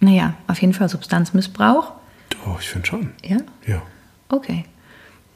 [0.00, 1.92] Naja, auf jeden Fall Substanzmissbrauch.
[2.28, 3.10] Doch, ich finde schon.
[3.22, 3.38] Ja?
[3.66, 3.82] Ja.
[4.28, 4.66] Okay.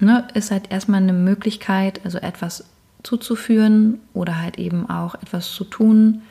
[0.01, 2.65] Ne, ist halt erstmal eine Möglichkeit, also etwas
[3.03, 6.23] zuzuführen oder halt eben auch etwas zu tun,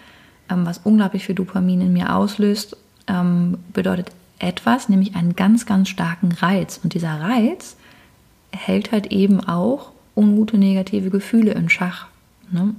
[0.50, 2.78] ähm, was unglaublich viel Dopamin in mir auslöst,
[3.08, 6.80] ähm, bedeutet etwas, nämlich einen ganz, ganz starken Reiz.
[6.84, 7.76] Und dieser Reiz
[8.52, 12.08] hält halt eben auch ungute negative Gefühle in Schach.
[12.52, 12.76] Ne?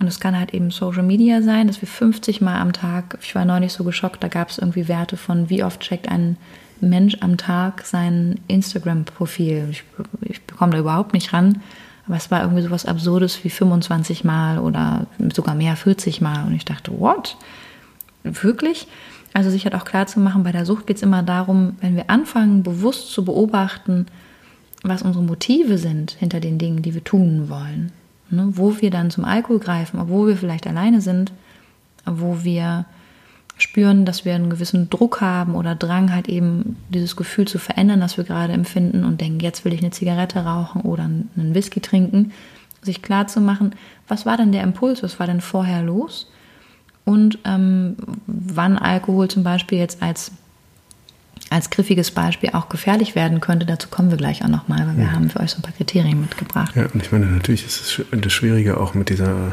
[0.00, 3.34] Und es kann halt eben Social Media sein, dass wir 50 Mal am Tag, ich
[3.34, 6.36] war neulich so geschockt, da gab es irgendwie Werte von, wie oft checkt ein
[6.80, 9.68] Mensch am Tag sein Instagram-Profil.
[9.70, 9.84] Ich,
[10.22, 11.62] ich bekomme da überhaupt nicht ran,
[12.06, 16.44] aber es war irgendwie so was Absurdes wie 25 Mal oder sogar mehr, 40 Mal.
[16.46, 17.36] Und ich dachte, what?
[18.22, 18.86] Wirklich?
[19.32, 21.96] Also sich halt auch klar zu machen, bei der Sucht geht es immer darum, wenn
[21.96, 24.06] wir anfangen, bewusst zu beobachten,
[24.82, 27.90] was unsere Motive sind hinter den Dingen, die wir tun wollen.
[28.30, 28.50] Ne?
[28.52, 31.32] Wo wir dann zum Alkohol greifen, obwohl wir vielleicht alleine sind,
[32.04, 32.84] wo wir
[33.56, 38.00] spüren, dass wir einen gewissen Druck haben oder Drang, halt eben dieses Gefühl zu verändern,
[38.00, 41.80] das wir gerade empfinden und denken, jetzt will ich eine Zigarette rauchen oder einen Whisky
[41.80, 42.32] trinken,
[42.82, 43.74] sich klar zu machen,
[44.08, 46.30] was war denn der Impuls, was war denn vorher los
[47.04, 47.96] und ähm,
[48.26, 50.32] wann Alkohol zum Beispiel jetzt als,
[51.48, 53.66] als griffiges Beispiel auch gefährlich werden könnte.
[53.66, 55.12] Dazu kommen wir gleich auch nochmal, weil wir ja.
[55.12, 56.74] haben für euch so ein paar Kriterien mitgebracht.
[56.74, 59.52] Ja, und ich meine, natürlich ist es das Schwierige auch mit dieser,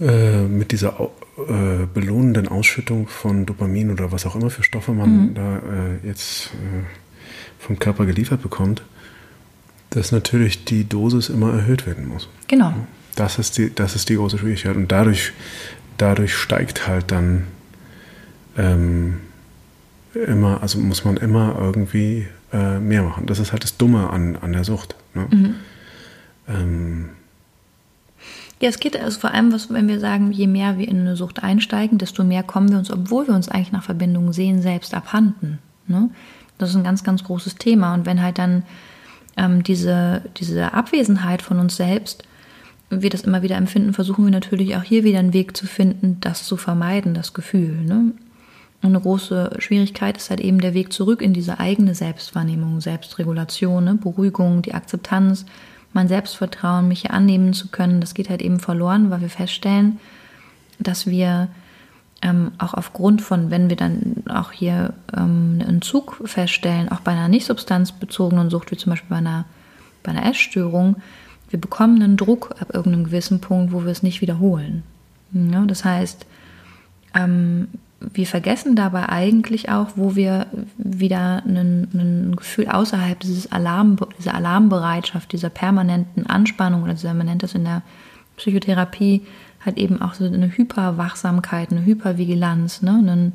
[0.00, 1.00] äh, mit dieser
[1.36, 5.34] äh, belohnenden Ausschüttung von Dopamin oder was auch immer für Stoffe man mhm.
[5.34, 6.84] da äh, jetzt äh,
[7.58, 8.82] vom Körper geliefert bekommt,
[9.90, 12.28] dass natürlich die Dosis immer erhöht werden muss.
[12.48, 12.74] Genau.
[13.16, 14.76] Das ist die, das ist die große Schwierigkeit.
[14.76, 15.32] Und dadurch,
[15.96, 17.44] dadurch steigt halt dann
[18.56, 19.20] ähm,
[20.14, 23.26] immer, also muss man immer irgendwie äh, mehr machen.
[23.26, 24.96] Das ist halt das Dumme an, an der Sucht.
[25.14, 25.26] Ne?
[25.30, 25.54] Mhm.
[26.48, 27.08] Ähm,
[28.60, 31.16] ja, es geht also vor allem, was, wenn wir sagen, je mehr wir in eine
[31.16, 34.94] Sucht einsteigen, desto mehr kommen wir uns, obwohl wir uns eigentlich nach Verbindungen sehen, selbst
[34.94, 35.58] abhanden.
[35.86, 36.10] Ne?
[36.58, 37.94] Das ist ein ganz, ganz großes Thema.
[37.94, 38.62] Und wenn halt dann
[39.36, 42.22] ähm, diese, diese Abwesenheit von uns selbst,
[42.90, 46.18] wir das immer wieder empfinden, versuchen wir natürlich auch hier wieder einen Weg zu finden,
[46.20, 47.74] das zu vermeiden, das Gefühl.
[47.84, 48.12] Ne?
[48.82, 53.82] Und eine große Schwierigkeit ist halt eben der Weg zurück in diese eigene Selbstwahrnehmung, Selbstregulation,
[53.82, 53.94] ne?
[53.94, 55.46] Beruhigung, die Akzeptanz,
[55.94, 58.00] mein Selbstvertrauen, mich hier annehmen zu können.
[58.00, 59.98] Das geht halt eben verloren, weil wir feststellen,
[60.78, 61.48] dass wir
[62.20, 67.12] ähm, auch aufgrund von, wenn wir dann auch hier ähm, einen Entzug feststellen, auch bei
[67.12, 69.44] einer nicht substanzbezogenen Sucht, wie zum Beispiel bei einer,
[70.02, 70.96] bei einer Essstörung,
[71.50, 74.82] wir bekommen einen Druck ab irgendeinem gewissen Punkt, wo wir es nicht wiederholen.
[75.32, 76.26] Ja, das heißt,
[77.14, 77.68] ähm,
[78.12, 80.46] wir vergessen dabei eigentlich auch, wo wir
[80.76, 87.42] wieder ein, Gefühl außerhalb dieses Alarm, dieser Alarmbereitschaft, dieser permanenten Anspannung oder dieser, man nennt
[87.42, 87.82] das in der
[88.36, 89.22] Psychotherapie
[89.64, 93.02] halt eben auch so eine Hyperwachsamkeit, eine Hypervigilanz, ne?
[93.06, 93.32] Ein,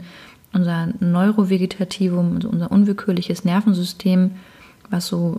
[0.51, 4.31] unser Neurovegetativum, also unser unwillkürliches Nervensystem,
[4.89, 5.37] was so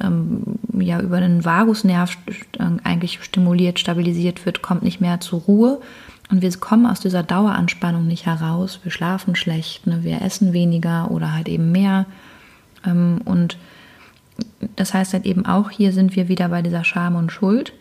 [0.00, 2.16] ähm, ja über den Vagusnerv
[2.82, 5.80] eigentlich stimuliert, stabilisiert wird, kommt nicht mehr zur Ruhe.
[6.32, 8.80] Und wir kommen aus dieser Daueranspannung nicht heraus.
[8.82, 10.02] Wir schlafen schlecht, ne?
[10.02, 12.06] wir essen weniger oder halt eben mehr.
[12.86, 13.58] Ähm, und
[14.76, 17.74] das heißt halt eben auch, hier sind wir wieder bei dieser Scham und Schuld.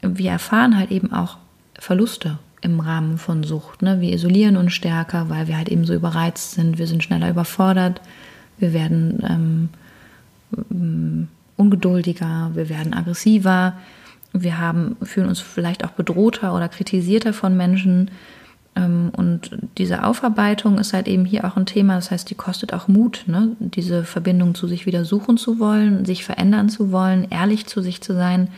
[0.00, 1.36] Wir erfahren halt eben auch
[1.78, 3.80] Verluste im Rahmen von Sucht.
[3.80, 4.00] Ne?
[4.00, 6.78] Wir isolieren uns stärker, weil wir halt eben so überreizt sind.
[6.78, 8.00] Wir sind schneller überfordert.
[8.58, 9.70] Wir werden
[10.68, 12.50] ähm, ungeduldiger.
[12.54, 13.74] Wir werden aggressiver.
[14.32, 18.10] Wir haben, fühlen uns vielleicht auch bedrohter oder kritisierter von Menschen.
[18.74, 21.96] Ähm, und diese Aufarbeitung ist halt eben hier auch ein Thema.
[21.96, 23.56] Das heißt, die kostet auch Mut, ne?
[23.58, 28.00] diese Verbindung zu sich wieder suchen zu wollen, sich verändern zu wollen, ehrlich zu sich
[28.00, 28.48] zu sein.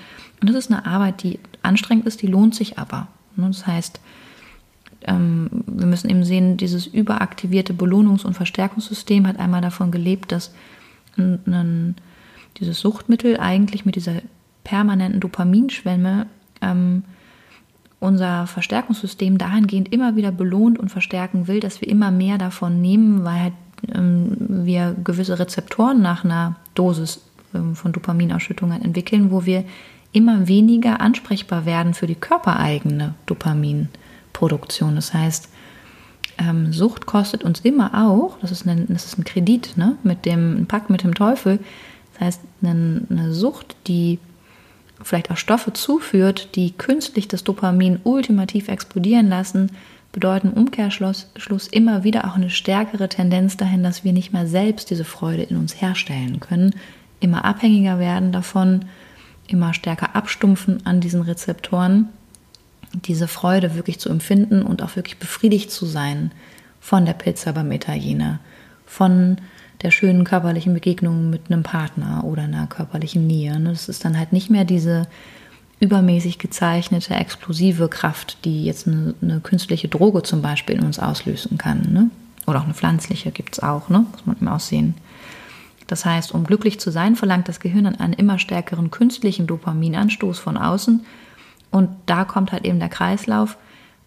[0.40, 3.08] Und das ist eine Arbeit, die anstrengend ist, die lohnt sich aber.
[3.36, 4.00] Ne, das heißt,
[5.06, 10.52] ähm, wir müssen eben sehen, dieses überaktivierte Belohnungs- und Verstärkungssystem hat einmal davon gelebt, dass
[12.58, 14.14] dieses Suchtmittel eigentlich mit dieser
[14.64, 16.26] permanenten Dopaminschwemme
[16.60, 17.04] ähm,
[18.00, 23.24] unser Verstärkungssystem dahingehend immer wieder belohnt und verstärken will, dass wir immer mehr davon nehmen,
[23.24, 23.52] weil halt,
[23.94, 27.22] ähm, wir gewisse Rezeptoren nach einer Dosis
[27.54, 29.64] ähm, von Dopaminausschüttungen entwickeln, wo wir
[30.12, 34.94] immer weniger ansprechbar werden für die körpereigene Dopaminproduktion.
[34.94, 35.48] Das heißt,
[36.38, 40.24] ähm, Sucht kostet uns immer auch, das ist ein, das ist ein Kredit, ne, mit
[40.26, 41.58] dem ein Pakt mit dem Teufel.
[42.12, 44.18] Das heißt, eine, eine Sucht, die
[45.04, 49.70] vielleicht auch Stoffe zuführt, die künstlich das Dopamin ultimativ explodieren lassen,
[50.12, 54.90] bedeuten Umkehrschluss Schluss immer wieder auch eine stärkere Tendenz dahin, dass wir nicht mehr selbst
[54.90, 56.74] diese Freude in uns herstellen können,
[57.20, 58.86] immer abhängiger werden davon,
[59.46, 62.08] immer stärker abstumpfen an diesen Rezeptoren,
[62.92, 66.30] diese Freude wirklich zu empfinden und auch wirklich befriedigt zu sein
[66.80, 68.38] von der Pizza beim Italiener,
[68.86, 69.38] von
[69.82, 73.58] der schönen körperlichen Begegnung mit einem Partner oder einer körperlichen Nähe.
[73.58, 73.70] Ne?
[73.70, 75.06] Das ist dann halt nicht mehr diese
[75.80, 81.58] übermäßig gezeichnete explosive Kraft, die jetzt eine, eine künstliche Droge zum Beispiel in uns auslösen
[81.58, 81.92] kann.
[81.92, 82.10] Ne?
[82.46, 84.06] Oder auch eine pflanzliche gibt es auch, ne?
[84.12, 84.94] muss man immer aussehen.
[85.86, 90.56] Das heißt, um glücklich zu sein, verlangt das Gehirn einen immer stärkeren künstlichen Dopaminanstoß von
[90.56, 91.04] außen.
[91.70, 93.58] Und da kommt halt eben der Kreislauf.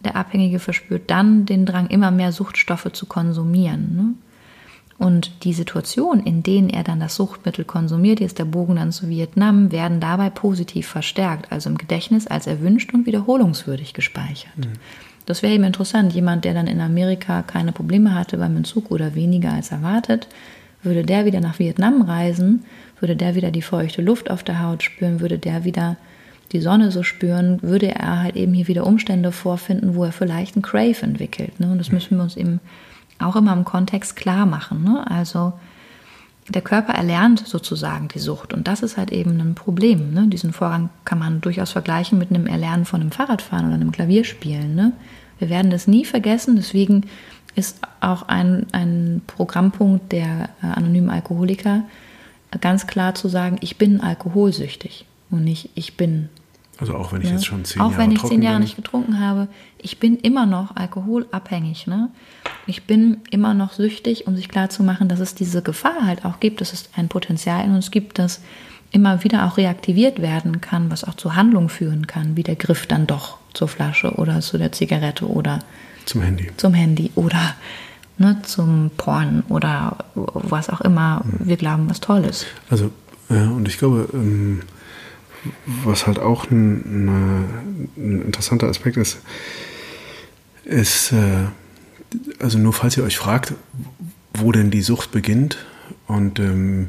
[0.03, 3.95] Der Abhängige verspürt dann den Drang, immer mehr Suchtstoffe zu konsumieren.
[3.95, 4.13] Ne?
[4.99, 9.09] Und die Situation, in denen er dann das Suchtmittel konsumiert, jetzt der Bogen dann zu
[9.09, 14.57] Vietnam, werden dabei positiv verstärkt, also im Gedächtnis als erwünscht und wiederholungswürdig gespeichert.
[14.57, 14.73] Mhm.
[15.27, 16.13] Das wäre eben interessant.
[16.13, 20.27] Jemand, der dann in Amerika keine Probleme hatte beim Entzug oder weniger als erwartet,
[20.81, 22.63] würde der wieder nach Vietnam reisen,
[22.99, 25.97] würde der wieder die feuchte Luft auf der Haut spüren, würde der wieder
[26.53, 30.55] die Sonne so spüren, würde er halt eben hier wieder Umstände vorfinden, wo er vielleicht
[30.55, 31.59] einen Crave entwickelt.
[31.59, 31.69] Ne?
[31.69, 32.61] Und das müssen wir uns eben
[33.20, 34.84] auch immer im Kontext klar machen.
[34.84, 35.09] Ne?
[35.09, 35.53] Also
[36.49, 40.13] der Körper erlernt sozusagen die Sucht und das ist halt eben ein Problem.
[40.13, 40.28] Ne?
[40.28, 44.74] Diesen Vorgang kann man durchaus vergleichen mit einem Erlernen von einem Fahrradfahren oder einem Klavierspielen.
[44.74, 44.93] Ne?
[45.39, 47.05] Wir werden das nie vergessen, deswegen
[47.55, 51.84] ist auch ein, ein Programmpunkt der äh, anonymen Alkoholiker
[52.61, 56.30] ganz klar zu sagen, ich bin alkoholsüchtig und nicht ich bin
[56.80, 57.34] also auch wenn ich ja.
[57.34, 59.47] jetzt schon zehn auch Jahre wenn ich zehn Jahre nicht getrunken habe,
[59.78, 61.88] ich bin immer noch alkoholabhängig.
[61.88, 62.09] Ne?
[62.65, 66.61] Ich bin immer noch süchtig, um sich klarzumachen, dass es diese Gefahr halt auch gibt,
[66.61, 68.41] dass es ein Potenzial in uns gibt, das
[68.91, 72.86] immer wieder auch reaktiviert werden kann, was auch zu Handlungen führen kann, wie der Griff
[72.86, 75.59] dann doch zur Flasche oder zu der Zigarette oder
[76.05, 76.49] zum Handy.
[76.55, 77.55] Zum Handy oder
[78.17, 82.45] ne, zum Porn oder was auch immer wir glauben, was toll ist.
[82.69, 82.91] Also,
[83.30, 84.61] ja, und ich glaube, ähm,
[85.83, 89.19] was halt auch ein, ein, interessanter Aspekt ist,
[90.65, 91.45] ist, äh,
[92.39, 93.53] also nur falls ihr euch fragt,
[94.33, 95.65] wo denn die Sucht beginnt
[96.07, 96.88] und ähm,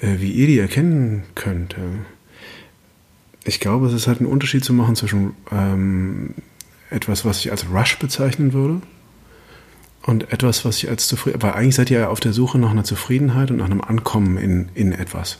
[0.00, 1.74] äh, wie ihr die erkennen könnt.
[1.74, 2.04] Äh,
[3.44, 6.34] ich glaube, es ist halt ein Unterschied zu machen zwischen ähm,
[6.90, 8.82] etwas, was ich als Rush bezeichnen würde
[10.02, 12.70] und etwas, was ich als zufrieden, weil eigentlich seid ihr ja auf der Suche nach
[12.70, 15.38] einer Zufriedenheit und nach einem Ankommen in, in etwas.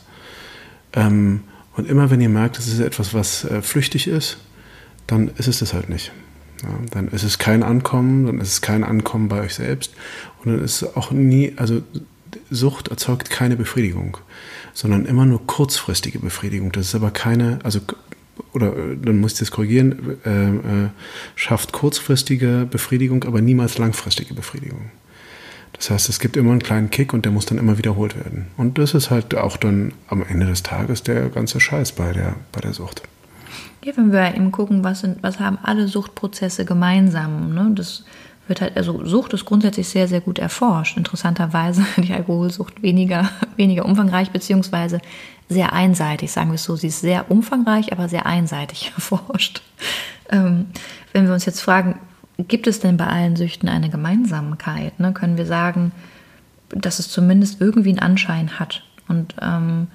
[0.93, 1.41] Ähm,
[1.77, 4.37] und immer wenn ihr merkt, es ist etwas, was äh, flüchtig ist,
[5.05, 6.11] dann ist es das halt nicht.
[6.63, 9.93] Ja, dann ist es kein Ankommen, dann ist es kein Ankommen bei euch selbst
[10.43, 11.81] und dann ist es auch nie, also
[12.49, 14.17] Sucht erzeugt keine Befriedigung,
[14.73, 16.71] sondern immer nur kurzfristige Befriedigung.
[16.71, 17.79] Das ist aber keine, also
[18.53, 20.89] oder äh, dann muss ich das korrigieren, äh, äh,
[21.35, 24.91] schafft kurzfristige Befriedigung, aber niemals langfristige Befriedigung.
[25.77, 28.47] Das heißt, es gibt immer einen kleinen Kick und der muss dann immer wiederholt werden.
[28.57, 32.35] Und das ist halt auch dann am Ende des Tages der ganze Scheiß bei der,
[32.51, 33.03] bei der Sucht.
[33.83, 37.53] Ja, wenn wir eben gucken, was, sind, was haben alle Suchtprozesse gemeinsam.
[37.53, 37.71] Ne?
[37.75, 38.03] Das
[38.47, 40.97] wird halt, also Sucht ist grundsätzlich sehr, sehr gut erforscht.
[40.97, 44.99] Interessanterweise die Alkoholsucht weniger, weniger umfangreich, beziehungsweise
[45.47, 46.75] sehr einseitig, sagen wir es so.
[46.75, 49.61] Sie ist sehr umfangreich, aber sehr einseitig erforscht.
[50.29, 50.65] Ähm,
[51.13, 51.99] wenn wir uns jetzt fragen,
[52.37, 54.99] gibt es denn bei allen Süchten eine Gemeinsamkeit?
[54.99, 55.13] Ne?
[55.13, 55.91] Können wir sagen,
[56.69, 58.83] dass es zumindest irgendwie einen Anschein hat?
[59.07, 59.87] Und ähm,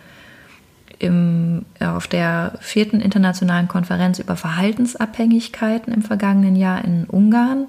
[0.98, 7.66] im, auf der vierten internationalen Konferenz über Verhaltensabhängigkeiten im vergangenen Jahr in Ungarn,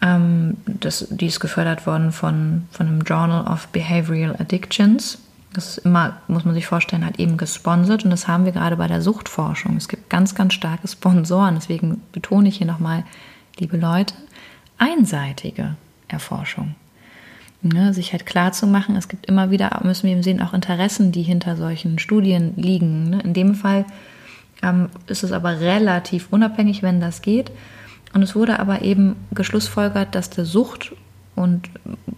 [0.00, 5.18] ähm, das, die ist gefördert worden von, von dem Journal of Behavioral Addictions.
[5.52, 8.76] Das ist immer, muss man sich vorstellen, halt eben gesponsert und das haben wir gerade
[8.76, 9.76] bei der Suchtforschung.
[9.76, 13.04] Es gibt ganz, ganz starke Sponsoren, deswegen betone ich hier nochmal,
[13.58, 14.14] liebe Leute,
[14.78, 15.76] einseitige
[16.08, 16.74] Erforschung.
[17.60, 20.54] Ne, sich halt klar zu machen, es gibt immer wieder, müssen wir eben sehen, auch
[20.54, 23.10] Interessen, die hinter solchen Studien liegen.
[23.10, 23.20] Ne?
[23.22, 23.84] In dem Fall
[24.62, 27.50] ähm, ist es aber relativ unabhängig, wenn das geht.
[28.14, 30.92] Und es wurde aber eben geschlussfolgert, dass der Sucht,
[31.34, 31.68] und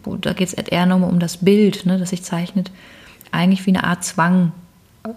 [0.05, 2.70] da geht es eher nur um das Bild, ne, das sich zeichnet,
[3.32, 4.53] eigentlich wie eine Art Zwang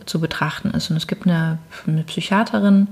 [0.05, 0.89] zu betrachten ist.
[0.89, 2.87] Und es gibt eine, eine Psychiaterin,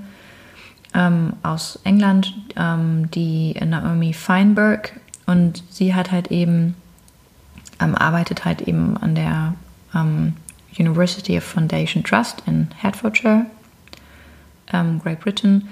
[0.94, 4.94] ähm, aus England, ähm, die Naomi Feinberg.
[5.26, 6.76] Und sie hat halt eben,
[7.80, 9.54] ähm, arbeitet halt eben an der
[9.96, 10.34] ähm,
[10.78, 13.46] University of Foundation Trust in Hertfordshire,
[14.74, 15.68] ähm, Great Britain,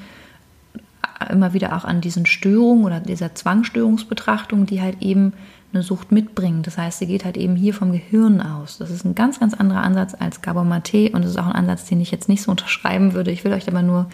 [1.30, 5.34] immer wieder auch an diesen Störungen oder dieser Zwangsstörungsbetrachtung, die halt eben
[5.72, 6.64] eine Sucht mitbringen.
[6.64, 8.78] Das heißt, sie geht halt eben hier vom Gehirn aus.
[8.78, 11.54] Das ist ein ganz, ganz anderer Ansatz als Gabor Mate und das ist auch ein
[11.54, 13.32] Ansatz, den ich jetzt nicht so unterschreiben würde.
[13.32, 14.10] Ich will euch aber nur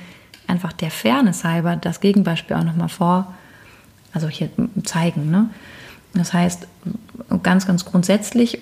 [0.48, 3.34] einfach der Fairness halber das Gegenbeispiel auch nochmal vor,
[4.14, 4.50] also hier
[4.84, 5.30] zeigen.
[5.30, 5.50] Ne?
[6.14, 6.68] Das heißt,
[7.44, 8.60] ganz, ganz grundsätzlich,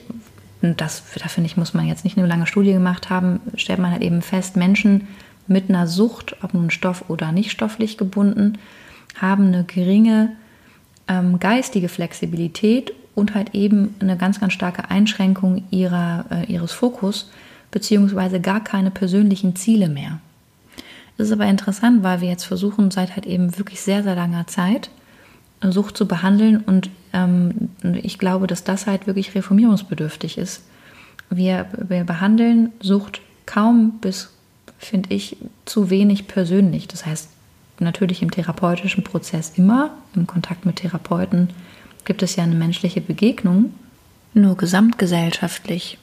[0.62, 3.92] das, da finde ich, muss man jetzt nicht eine lange Studie gemacht haben, stellt man
[3.92, 5.08] halt eben fest, Menschen
[5.48, 8.58] mit einer Sucht, ob nun stoff- oder nicht stofflich gebunden,
[9.20, 10.32] haben eine geringe
[11.08, 17.30] ähm, geistige Flexibilität und halt eben eine ganz, ganz starke Einschränkung ihrer, äh, ihres Fokus,
[17.72, 20.20] beziehungsweise gar keine persönlichen Ziele mehr.
[21.24, 24.46] Das ist aber interessant, weil wir jetzt versuchen, seit halt eben wirklich sehr, sehr langer
[24.46, 24.90] Zeit
[25.62, 30.64] Sucht zu behandeln und ähm, ich glaube, dass das halt wirklich reformierungsbedürftig ist.
[31.30, 34.34] Wir, wir behandeln Sucht kaum bis,
[34.78, 36.90] finde ich, zu wenig persönlich.
[36.90, 37.30] Das heißt,
[37.80, 41.52] natürlich im therapeutischen Prozess immer, im Kontakt mit Therapeuten
[42.04, 43.74] gibt es ja eine menschliche Begegnung,
[44.34, 46.00] nur gesamtgesellschaftlich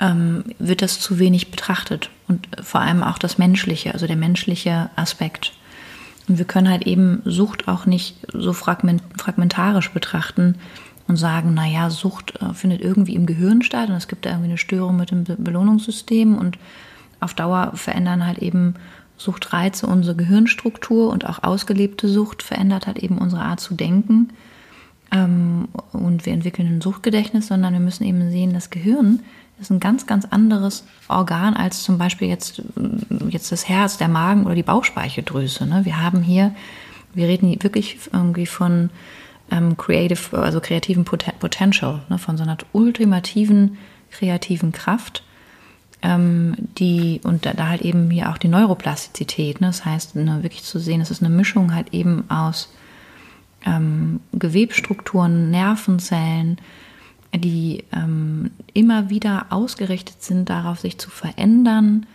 [0.00, 4.90] ähm, wird das zu wenig betrachtet und vor allem auch das Menschliche, also der menschliche
[4.96, 5.52] Aspekt.
[6.28, 10.56] Und wir können halt eben Sucht auch nicht so fragment fragmentarisch betrachten
[11.06, 14.48] und sagen, naja, Sucht äh, findet irgendwie im Gehirn statt und es gibt da irgendwie
[14.48, 16.58] eine Störung mit dem Be Belohnungssystem und
[17.18, 18.74] auf Dauer verändern halt eben
[19.18, 24.30] Suchtreize unsere Gehirnstruktur und auch ausgelebte Sucht verändert halt eben unsere Art zu denken.
[25.12, 29.20] Ähm, und wir entwickeln ein Suchtgedächtnis, sondern wir müssen eben sehen, das Gehirn
[29.60, 32.62] ist ein ganz, ganz anderes Organ als zum Beispiel jetzt,
[33.28, 35.66] jetzt das Herz, der Magen oder die Bauchspeicheldrüse.
[35.66, 35.84] Ne?
[35.84, 36.54] Wir haben hier,
[37.14, 38.90] wir reden wirklich irgendwie von
[39.50, 42.18] ähm, creative, also kreativen Potential, ne?
[42.18, 43.78] von so einer ultimativen
[44.10, 45.22] kreativen Kraft,
[46.02, 49.60] ähm, die und da, da, halt eben hier auch die Neuroplastizität.
[49.60, 49.68] Ne?
[49.68, 52.72] Das heißt, ne, wirklich zu sehen, es ist eine Mischung halt eben aus
[53.66, 56.58] ähm, Gewebstrukturen, Nervenzellen,
[57.34, 62.06] die ähm, immer wieder ausgerichtet sind, darauf sich zu verändern,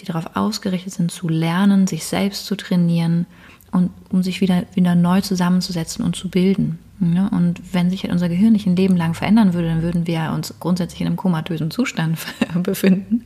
[0.00, 3.26] die darauf ausgerichtet sind, zu lernen, sich selbst zu trainieren
[3.70, 6.78] und um sich wieder, wieder neu zusammenzusetzen und zu bilden.
[7.00, 10.32] Ja, und wenn sich unser Gehirn nicht ein Leben lang verändern würde, dann würden wir
[10.32, 12.18] uns grundsätzlich in einem komatösen Zustand
[12.62, 13.24] befinden.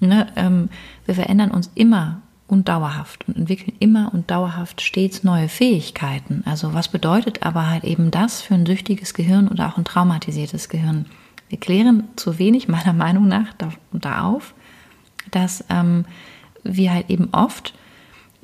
[0.00, 0.68] Ne, ähm,
[1.06, 6.42] wir verändern uns immer und dauerhaft und entwickeln immer und dauerhaft stets neue Fähigkeiten.
[6.46, 10.68] Also was bedeutet aber halt eben das für ein süchtiges Gehirn oder auch ein traumatisiertes
[10.68, 11.06] Gehirn?
[11.48, 13.46] Wir klären zu wenig meiner Meinung nach
[13.92, 14.54] da, auf,
[15.30, 16.04] dass ähm,
[16.62, 17.74] wir halt eben oft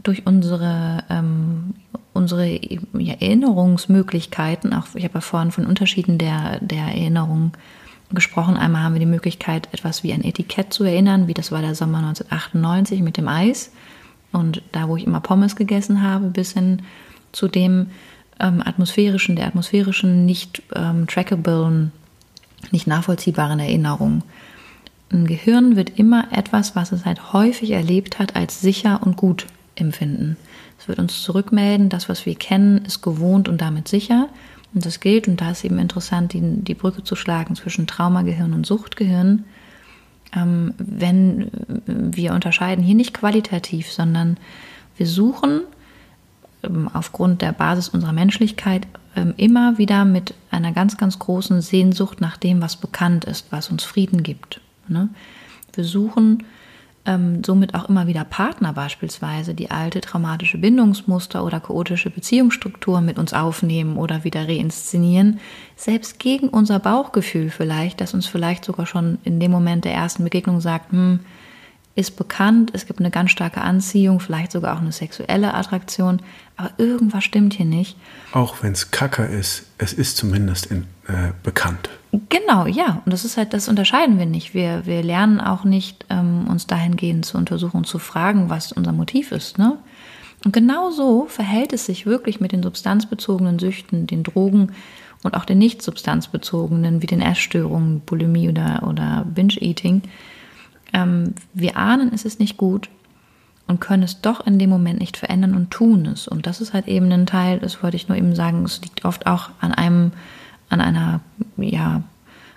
[0.02, 1.74] durch unsere, ähm,
[2.12, 2.60] unsere
[2.94, 7.52] Erinnerungsmöglichkeiten, auch ich habe ja vorhin von Unterschieden der, der Erinnerung
[8.12, 8.56] gesprochen.
[8.56, 11.74] Einmal haben wir die Möglichkeit, etwas wie ein Etikett zu erinnern, wie das war der
[11.74, 13.72] Sommer 1998 mit dem Eis
[14.36, 16.82] und da, wo ich immer Pommes gegessen habe, bis hin
[17.32, 17.88] zu dem
[18.38, 21.90] ähm, atmosphärischen, der atmosphärischen, nicht ähm, trackablen,
[22.70, 24.22] nicht nachvollziehbaren Erinnerung.
[25.10, 29.46] Ein Gehirn wird immer etwas, was es halt häufig erlebt hat, als sicher und gut
[29.74, 30.36] empfinden.
[30.78, 34.28] Es wird uns zurückmelden, das, was wir kennen, ist gewohnt und damit sicher.
[34.74, 38.52] Und das gilt, und da ist eben interessant, die, die Brücke zu schlagen zwischen Traumagehirn
[38.52, 39.44] und Suchtgehirn
[40.34, 41.50] ähm, wenn
[41.86, 44.36] wir unterscheiden hier nicht qualitativ, sondern
[44.96, 45.62] wir suchen
[46.62, 52.20] ähm, aufgrund der Basis unserer Menschlichkeit ähm, immer wieder mit einer ganz, ganz großen Sehnsucht
[52.20, 54.60] nach dem, was bekannt ist, was uns Frieden gibt.
[54.88, 55.08] Ne?
[55.74, 56.44] Wir suchen
[57.06, 63.18] ähm, somit auch immer wieder Partner beispielsweise, die alte traumatische Bindungsmuster oder chaotische Beziehungsstrukturen mit
[63.18, 65.40] uns aufnehmen oder wieder reinszenieren,
[65.76, 70.24] selbst gegen unser Bauchgefühl vielleicht, das uns vielleicht sogar schon in dem Moment der ersten
[70.24, 71.20] Begegnung sagt, hm,
[71.94, 76.20] ist bekannt, es gibt eine ganz starke Anziehung, vielleicht sogar auch eine sexuelle Attraktion,
[76.56, 77.96] aber irgendwas stimmt hier nicht.
[78.32, 81.90] Auch wenn es Kacker ist, es ist zumindest in, äh, bekannt.
[82.28, 83.02] Genau, ja.
[83.04, 84.54] Und das ist halt, das unterscheiden wir nicht.
[84.54, 88.92] Wir, wir lernen auch nicht, ähm, uns dahingehend zu untersuchen und zu fragen, was unser
[88.92, 89.58] Motiv ist.
[89.58, 89.76] Ne?
[90.44, 94.72] Und genau so verhält es sich wirklich mit den substanzbezogenen Süchten, den Drogen
[95.22, 100.02] und auch den nicht substanzbezogenen, wie den Essstörungen, Bulimie oder, oder Binge-Eating
[100.92, 102.88] ähm, wir ahnen, es ist nicht gut
[103.66, 106.28] und können es doch in dem Moment nicht verändern und tun es.
[106.28, 109.04] Und das ist halt eben ein Teil, das wollte ich nur eben sagen, es liegt
[109.04, 110.12] oft auch an einem,
[110.68, 111.20] an einer,
[111.56, 112.02] ja,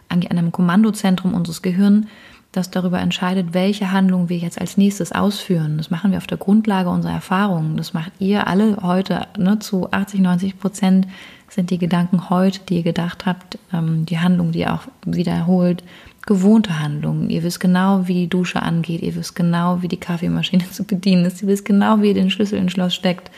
[0.09, 2.07] an einem Kommandozentrum unseres Gehirns,
[2.51, 5.77] das darüber entscheidet, welche Handlung wir jetzt als nächstes ausführen.
[5.77, 7.77] Das machen wir auf der Grundlage unserer Erfahrungen.
[7.77, 11.07] Das macht ihr alle heute ne, zu 80, 90 Prozent
[11.47, 15.83] sind die Gedanken heute, die ihr gedacht habt, ähm, die Handlung, die ihr auch wiederholt,
[16.29, 17.31] gewohnte Handlungen.
[17.31, 19.01] Ihr wisst genau, wie die Dusche angeht.
[19.01, 21.41] Ihr wisst genau, wie die Kaffeemaschine zu bedienen ist.
[21.41, 23.31] Ihr wisst genau, wie ihr den Schlüssel ins Schloss steckt,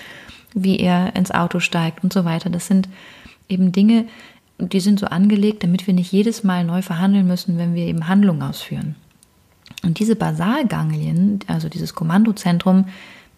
[0.54, 2.50] wie ihr ins Auto steigt und so weiter.
[2.50, 2.90] Das sind
[3.48, 4.06] eben Dinge,
[4.60, 8.10] die sind so angelegt, damit wir nicht jedes Mal neu verhandeln müssen, wenn wir eben
[8.10, 8.96] Handlungen ausführen.
[9.84, 12.86] Und diese Basalganglien, also dieses Kommandozentrum,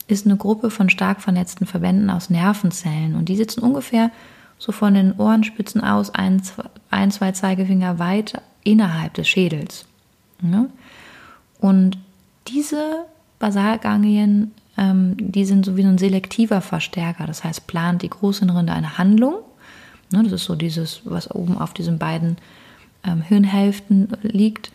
[0.07, 4.09] ist eine Gruppe von stark vernetzten Verbänden aus Nervenzellen und die sitzen ungefähr
[4.57, 9.85] so von den Ohrenspitzen aus ein, zwei, Zeigefinger weit innerhalb des Schädels.
[10.41, 10.67] Ja?
[11.59, 11.97] Und
[12.47, 13.05] diese
[13.39, 17.25] Basalganglien, ähm, die sind so wie ein selektiver Verstärker.
[17.25, 19.35] Das heißt, plant die Großhirnrinde eine Handlung.
[20.11, 22.37] Ne, das ist so dieses, was oben auf diesen beiden
[23.03, 24.71] ähm, Hirnhälften liegt.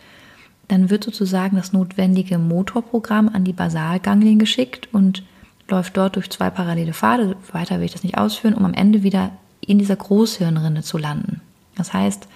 [0.68, 5.22] Dann wird sozusagen das notwendige Motorprogramm an die Basalganglien geschickt und
[5.68, 7.36] läuft dort durch zwei parallele Pfade.
[7.52, 9.30] Weiter will ich das nicht ausführen, um am Ende wieder
[9.60, 11.40] in dieser Großhirnrinde zu landen.
[11.76, 12.26] Das heißt,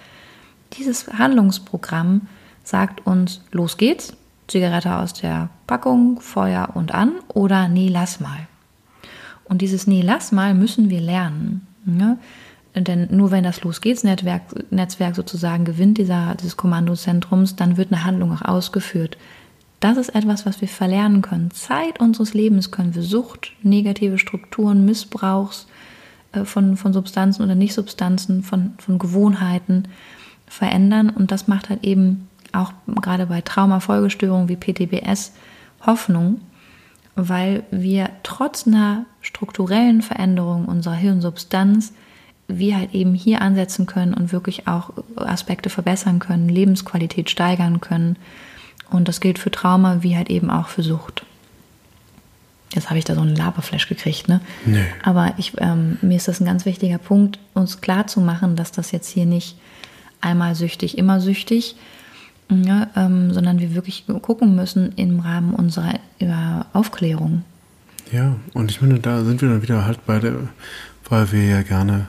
[0.77, 2.27] dieses Handlungsprogramm
[2.63, 4.13] sagt uns, los geht's,
[4.47, 8.47] Zigarette aus der Packung, Feuer und an oder nee, lass mal.
[9.45, 11.67] Und dieses nee, lass mal müssen wir lernen.
[11.85, 12.17] Ne?
[12.75, 17.91] Denn nur wenn das Los geht's Netzwerk, Netzwerk sozusagen gewinnt dieser, dieses Kommandozentrums, dann wird
[17.91, 19.17] eine Handlung auch ausgeführt.
[19.79, 21.51] Das ist etwas, was wir verlernen können.
[21.51, 25.67] Zeit unseres Lebens können wir Sucht, negative Strukturen, Missbrauchs
[26.31, 29.89] äh, von, von Substanzen oder Nicht-Substanzen, von, von Gewohnheiten
[30.53, 31.09] verändern.
[31.09, 35.33] Und das macht halt eben auch gerade bei Traumafolgestörungen wie PTBS
[35.85, 36.39] Hoffnung,
[37.15, 41.93] weil wir trotz einer strukturellen Veränderung unserer Hirnsubstanz
[42.47, 48.17] wir halt eben hier ansetzen können und wirklich auch Aspekte verbessern können, Lebensqualität steigern können.
[48.91, 51.25] Und das gilt für Trauma wie halt eben auch für Sucht.
[52.73, 54.41] Jetzt habe ich da so einen Laberflash gekriegt, ne?
[54.65, 54.83] Nee.
[55.03, 58.71] Aber ich, ähm, mir ist das ein ganz wichtiger Punkt, uns klar zu machen, dass
[58.71, 59.55] das jetzt hier nicht
[60.23, 61.75] einmal süchtig, immer süchtig,
[62.49, 65.99] ja, ähm, sondern wir wirklich gucken müssen im Rahmen unserer
[66.73, 67.43] Aufklärung.
[68.11, 70.35] Ja, und ich meine, da sind wir dann wieder halt bei der,
[71.09, 72.07] weil wir ja gerne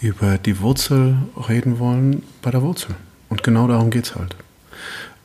[0.00, 1.16] über die Wurzel
[1.48, 2.94] reden wollen, bei der Wurzel.
[3.28, 4.36] Und genau darum geht es halt.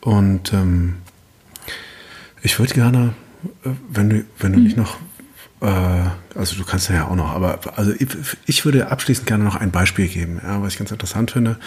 [0.01, 0.95] Und ähm,
[2.41, 3.13] ich würde gerne
[3.63, 4.63] wenn du, wenn du mhm.
[4.65, 5.01] nicht noch, äh,
[5.67, 8.07] also du kannst ja auch noch, aber also ich,
[8.47, 11.57] ich, würde abschließend gerne noch ein Beispiel geben, ja, was ich ganz interessant finde,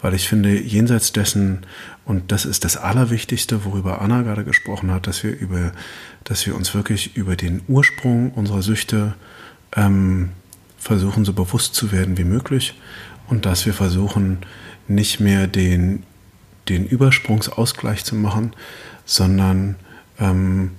[0.00, 1.66] weil ich finde, jenseits dessen,
[2.04, 5.72] und das ist das Allerwichtigste, worüber Anna gerade gesprochen hat, dass wir über,
[6.22, 9.14] dass wir uns wirklich über den Ursprung unserer Süchte
[9.74, 10.30] ähm,
[10.78, 12.78] versuchen, so bewusst zu werden wie möglich
[13.28, 14.38] und dass wir versuchen,
[14.86, 16.04] nicht mehr den,
[16.68, 18.52] den Übersprungsausgleich zu machen,
[19.04, 19.74] sondern
[20.20, 20.70] ähm,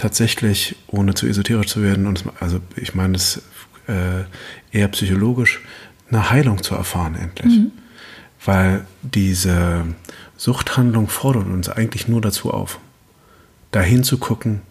[0.00, 3.42] tatsächlich, ohne zu esoterisch zu werden, und also ich meine es
[3.86, 4.24] äh,
[4.72, 5.60] eher psychologisch,
[6.08, 7.58] eine Heilung zu erfahren endlich.
[7.58, 7.72] Mhm.
[8.44, 9.84] Weil diese
[10.36, 12.80] Suchthandlung fordert uns eigentlich nur dazu auf,
[13.70, 14.62] dahin zu gucken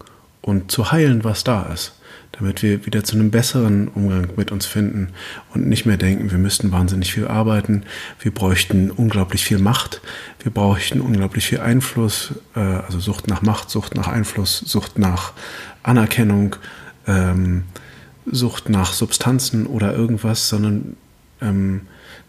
[0.42, 1.99] und zu heilen, was da ist
[2.32, 5.08] damit wir wieder zu einem besseren Umgang mit uns finden
[5.52, 7.84] und nicht mehr denken, wir müssten wahnsinnig viel arbeiten,
[8.20, 10.00] wir bräuchten unglaublich viel Macht,
[10.42, 15.32] wir bräuchten unglaublich viel Einfluss, äh, also Sucht nach Macht, Sucht nach Einfluss, Sucht nach
[15.82, 16.56] Anerkennung,
[17.06, 17.64] ähm,
[18.26, 20.96] Sucht nach Substanzen oder irgendwas, sondern
[21.40, 21.82] ähm,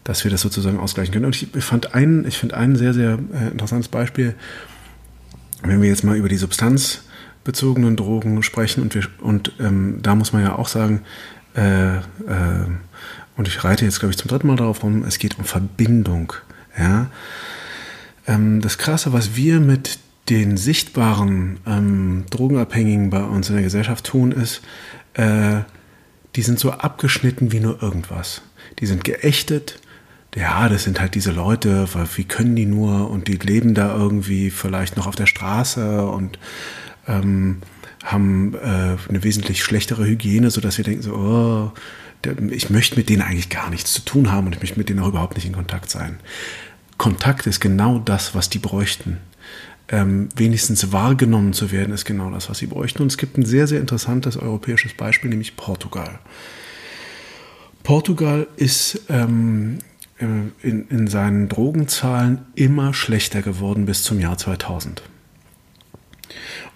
[0.04, 1.26] dass wir das sozusagen ausgleichen können.
[1.26, 4.34] Und ich fand einen, ich finde ein sehr, sehr äh, interessantes Beispiel,
[5.62, 7.04] wenn wir jetzt mal über die Substanz
[7.44, 11.02] bezogenen Drogen sprechen und, wir, und ähm, da muss man ja auch sagen,
[11.56, 12.00] äh, äh,
[13.36, 16.32] und ich reite jetzt, glaube ich, zum dritten Mal darauf rum, es geht um Verbindung.
[16.78, 17.10] Ja?
[18.26, 24.04] Ähm, das Krasse, was wir mit den sichtbaren ähm, Drogenabhängigen bei uns in der Gesellschaft
[24.04, 24.62] tun, ist,
[25.14, 25.60] äh,
[26.36, 28.42] die sind so abgeschnitten wie nur irgendwas.
[28.78, 29.80] Die sind geächtet.
[30.34, 34.50] Ja, das sind halt diese Leute, wie können die nur und die leben da irgendwie
[34.50, 36.38] vielleicht noch auf der Straße und
[37.06, 37.58] ähm,
[38.04, 41.72] haben äh, eine wesentlich schlechtere Hygiene, sodass wir denken so, oh,
[42.24, 44.88] der, ich möchte mit denen eigentlich gar nichts zu tun haben und ich möchte mit
[44.88, 46.18] denen auch überhaupt nicht in Kontakt sein.
[46.98, 49.18] Kontakt ist genau das, was die bräuchten.
[49.88, 53.02] Ähm, wenigstens wahrgenommen zu werden, ist genau das, was sie bräuchten.
[53.02, 56.18] Und es gibt ein sehr, sehr interessantes europäisches Beispiel, nämlich Portugal.
[57.82, 59.78] Portugal ist ähm,
[60.18, 60.24] äh,
[60.62, 65.02] in, in seinen Drogenzahlen immer schlechter geworden bis zum Jahr 2000.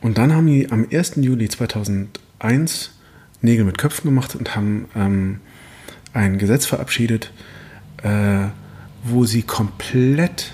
[0.00, 1.16] Und dann haben die am 1.
[1.16, 2.90] Juli 2001
[3.42, 5.40] Nägel mit Köpfen gemacht und haben ähm,
[6.12, 7.32] ein Gesetz verabschiedet,
[8.02, 8.46] äh,
[9.04, 10.52] wo sie komplett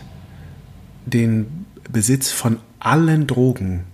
[1.07, 3.85] den Besitz von allen Drogen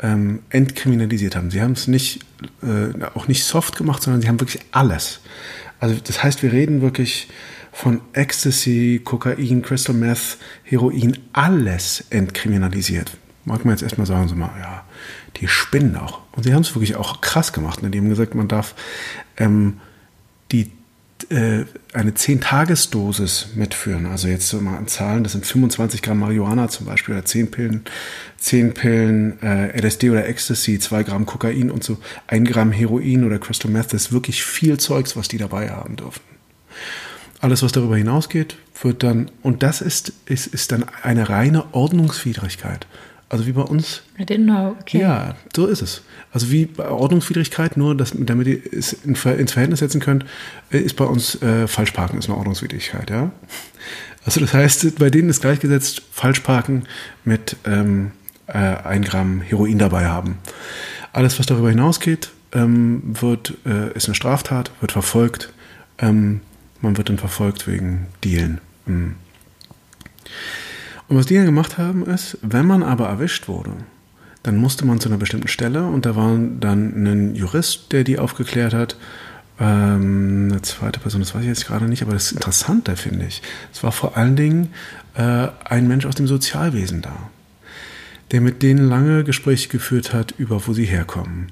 [0.00, 1.50] ähm, entkriminalisiert haben.
[1.50, 2.20] Sie haben es nicht,
[2.62, 5.20] äh, auch nicht soft gemacht, sondern sie haben wirklich alles.
[5.80, 7.28] Also das heißt, wir reden wirklich
[7.72, 14.50] von Ecstasy, Kokain, Crystal Meth, Heroin, alles entkriminalisiert mag man jetzt erstmal sagen, so mal,
[14.60, 14.84] ja,
[15.36, 16.20] die spinnen auch.
[16.32, 17.82] Und sie haben es wirklich auch krass gemacht.
[17.82, 17.90] Ne?
[17.90, 18.74] Die haben gesagt, man darf
[19.36, 19.80] ähm,
[20.52, 20.70] die,
[21.30, 24.06] äh, eine 10-Tages-Dosis mitführen.
[24.06, 27.50] Also jetzt so mal an Zahlen, das sind 25 Gramm Marihuana zum Beispiel oder 10
[27.50, 27.84] Pillen,
[28.38, 33.38] 10 Pillen äh, LSD oder Ecstasy, 2 Gramm Kokain und so 1 Gramm Heroin oder
[33.38, 33.92] Crystal Meth.
[33.92, 36.22] Das ist wirklich viel Zeugs, was die dabei haben dürfen.
[37.40, 42.86] Alles, was darüber hinausgeht, wird dann, und das ist, ist, ist dann eine reine Ordnungswidrigkeit.
[43.30, 44.02] Also wie bei uns.
[44.18, 44.76] I didn't know.
[44.80, 45.00] Okay.
[45.00, 46.02] Ja, so ist es.
[46.32, 50.24] Also wie bei Ordnungswidrigkeit, nur dass, damit ihr es ins Verhältnis setzen könnt,
[50.70, 53.30] äh, ist bei uns äh, Falschparken ist eine Ordnungswidrigkeit, ja.
[54.24, 56.84] Also das heißt, bei denen ist gleichgesetzt Falschparken
[57.24, 58.12] mit ähm,
[58.46, 60.38] äh, ein Gramm Heroin dabei haben.
[61.12, 65.52] Alles, was darüber hinausgeht, ähm, wird, äh, ist eine Straftat, wird verfolgt.
[65.98, 66.40] Ähm,
[66.80, 68.60] man wird dann verfolgt wegen Dealen.
[68.86, 69.16] Mhm.
[71.08, 73.72] Und was die dann gemacht haben, ist, wenn man aber erwischt wurde,
[74.42, 78.18] dann musste man zu einer bestimmten Stelle und da war dann ein Jurist, der die
[78.18, 78.96] aufgeklärt hat.
[79.58, 83.26] Ähm, eine zweite Person, das weiß ich jetzt gerade nicht, aber das ist interessanter, finde
[83.26, 83.42] ich.
[83.72, 84.72] Es war vor allen Dingen
[85.14, 87.30] äh, ein Mensch aus dem Sozialwesen da,
[88.30, 91.50] der mit denen lange Gespräche geführt hat über, wo sie herkommen,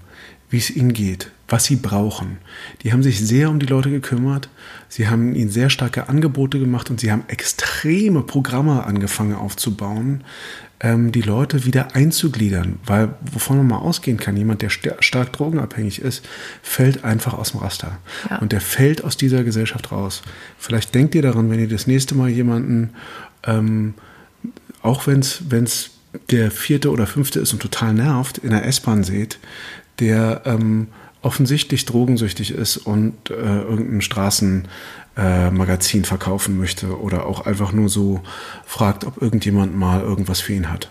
[0.50, 2.38] wie es ihnen geht, was sie brauchen.
[2.82, 4.48] Die haben sich sehr um die Leute gekümmert,
[4.88, 10.24] sie haben ihnen sehr starke Angebote gemacht und sie haben extreme Programme angefangen aufzubauen,
[10.80, 12.78] ähm, die Leute wieder einzugliedern.
[12.84, 16.26] Weil, wovon man mal ausgehen kann, jemand, der st stark drogenabhängig ist,
[16.62, 17.98] fällt einfach aus dem Raster.
[18.28, 18.38] Ja.
[18.38, 20.22] Und der fällt aus dieser Gesellschaft raus.
[20.58, 22.90] Vielleicht denkt ihr daran, wenn ihr das nächste Mal jemanden,
[23.44, 23.94] ähm,
[24.82, 25.90] auch wenn es
[26.30, 29.38] der vierte oder fünfte ist und total nervt, in der S-Bahn seht,
[29.98, 30.88] der ähm,
[31.26, 38.20] offensichtlich drogensüchtig ist und äh, irgendein Straßenmagazin äh, verkaufen möchte oder auch einfach nur so
[38.64, 40.88] fragt, ob irgendjemand mal irgendwas für ihn hat.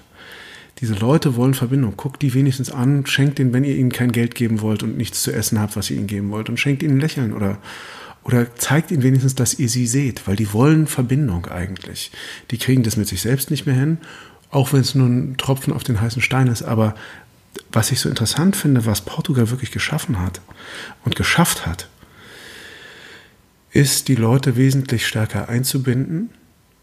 [0.81, 1.93] Diese Leute wollen Verbindung.
[1.95, 5.23] Guckt die wenigstens an, schenkt ihnen, wenn ihr ihnen kein Geld geben wollt und nichts
[5.23, 7.59] zu essen habt, was ihr ihnen geben wollt, und schenkt ihnen Lächeln oder,
[8.25, 12.11] oder zeigt ihnen wenigstens, dass ihr sie seht, weil die wollen Verbindung eigentlich.
[12.51, 13.99] Die kriegen das mit sich selbst nicht mehr hin,
[14.51, 16.93] auch wenn es nur ein Tropfen auf den heißen Stein ist, aber
[17.71, 20.41] was ich so interessant finde, was Portugal wirklich geschaffen hat
[21.03, 21.89] und geschafft hat,
[23.71, 26.29] ist, die Leute wesentlich stärker einzubinden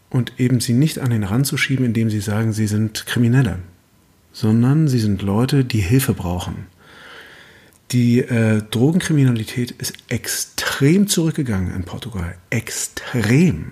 [0.09, 3.59] und eben sie nicht an den Rand zu schieben, indem sie sagen, sie sind Kriminelle,
[4.31, 6.67] sondern sie sind Leute, die Hilfe brauchen.
[7.91, 12.35] Die äh, Drogenkriminalität ist extrem zurückgegangen in Portugal.
[12.49, 13.71] Extrem.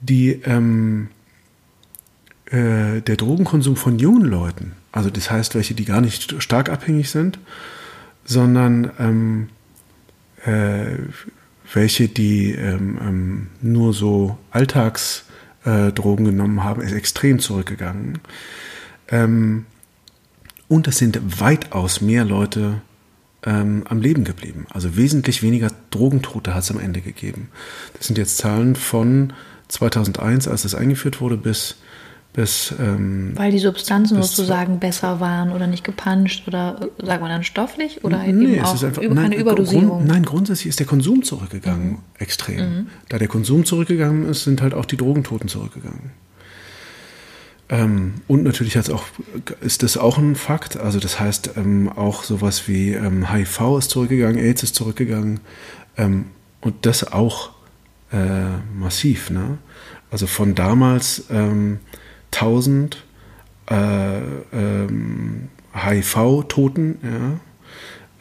[0.00, 1.08] Die, ähm,
[2.50, 7.10] äh, der Drogenkonsum von jungen Leuten also das heißt, welche, die gar nicht stark abhängig
[7.10, 7.38] sind,
[8.24, 9.48] sondern ähm,
[10.46, 10.96] äh,
[11.74, 18.20] welche, die ähm, ähm, nur so Alltagsdrogen äh, genommen haben, ist extrem zurückgegangen.
[19.08, 19.66] Ähm,
[20.66, 22.80] und es sind weitaus mehr Leute
[23.44, 24.64] ähm, am Leben geblieben.
[24.70, 27.50] Also wesentlich weniger Drogentote hat es am Ende gegeben.
[27.98, 29.34] Das sind jetzt Zahlen von
[29.68, 31.76] 2001, als es eingeführt wurde, bis
[32.36, 37.44] bis, ähm, Weil die Substanzen sozusagen besser waren oder nicht gepanscht oder sagen wir dann
[37.44, 39.88] stofflich oder nee, eben auch einfach, über, nein, keine Überdosierung?
[39.88, 41.98] Grund, nein, grundsätzlich ist der Konsum zurückgegangen, mhm.
[42.18, 42.58] extrem.
[42.58, 42.86] Mhm.
[43.08, 46.10] Da der Konsum zurückgegangen ist, sind halt auch die Drogentoten zurückgegangen.
[47.70, 49.04] Ähm, und natürlich auch,
[49.62, 50.76] ist das auch ein Fakt.
[50.76, 55.40] Also das heißt, ähm, auch sowas wie ähm, HIV ist zurückgegangen, AIDS ist zurückgegangen.
[55.96, 56.26] Ähm,
[56.60, 57.52] und das auch
[58.12, 59.30] äh, massiv.
[59.30, 59.56] Ne?
[60.10, 61.24] Also von damals
[62.40, 63.04] ähm, 1000
[63.70, 64.18] äh,
[64.52, 67.40] ähm, HIV-Toten,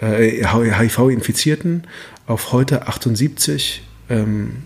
[0.02, 1.84] ja, äh, HIV-Infizierten
[2.28, 4.64] auf heute 78 ähm,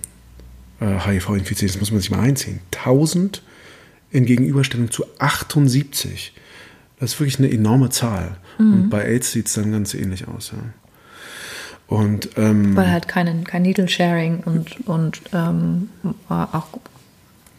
[0.79, 1.79] äh, HIV-Infizierten.
[1.79, 2.61] Das muss man sich mal einziehen.
[2.75, 3.43] 1000
[4.11, 6.33] in Gegenüberstellung zu 78.
[6.99, 8.37] Das ist wirklich eine enorme Zahl.
[8.57, 8.73] Mhm.
[8.73, 10.51] Und bei AIDS sieht es dann ganz ähnlich aus.
[10.51, 10.57] Ja.
[11.87, 15.89] Und, ähm, Weil halt kein, kein Needle-Sharing und, und ähm,
[16.27, 16.67] auch.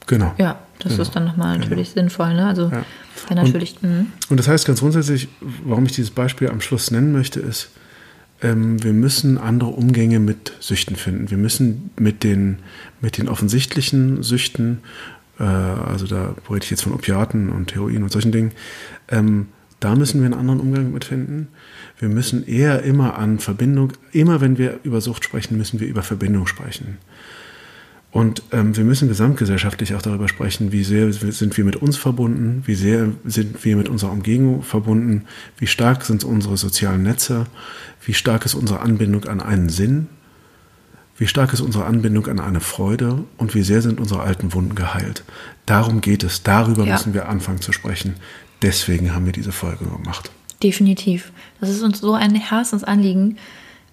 [0.06, 0.32] Genau.
[0.38, 1.02] Ja, das genau.
[1.02, 1.64] ist dann nochmal genau.
[1.64, 2.02] natürlich genau.
[2.02, 2.34] sinnvoll.
[2.34, 2.46] Ne?
[2.46, 3.34] Also ja.
[3.34, 3.76] natürlich.
[3.82, 4.06] Und, mhm.
[4.28, 5.28] und, das heißt ganz grundsätzlich,
[5.64, 7.70] warum ich dieses Beispiel am Schluss nennen möchte, ist,
[8.42, 11.30] ähm, wir müssen andere Umgänge mit Süchten finden.
[11.30, 12.58] Wir müssen mit den,
[13.00, 14.80] mit den offensichtlichen Süchten,
[15.38, 18.52] äh, also da rede ich jetzt von Opiaten und Heroin und solchen Dingen,
[19.08, 19.48] ähm,
[19.80, 21.48] da müssen wir einen anderen Umgang mit finden.
[21.98, 26.02] Wir müssen eher immer an Verbindung, immer wenn wir über Sucht sprechen, müssen wir über
[26.02, 26.98] Verbindung sprechen.
[28.12, 32.62] Und ähm, wir müssen gesamtgesellschaftlich auch darüber sprechen, wie sehr sind wir mit uns verbunden,
[32.66, 35.26] wie sehr sind wir mit unserer Umgebung verbunden,
[35.58, 37.46] wie stark sind unsere sozialen Netze,
[38.04, 40.08] wie stark ist unsere Anbindung an einen Sinn,
[41.18, 44.74] wie stark ist unsere Anbindung an eine Freude und wie sehr sind unsere alten Wunden
[44.74, 45.22] geheilt.
[45.66, 46.94] Darum geht es, darüber ja.
[46.94, 48.14] müssen wir anfangen zu sprechen.
[48.62, 50.30] Deswegen haben wir diese Folge gemacht.
[50.62, 51.30] Definitiv.
[51.60, 53.38] Das ist uns so ein Herzensanliegen.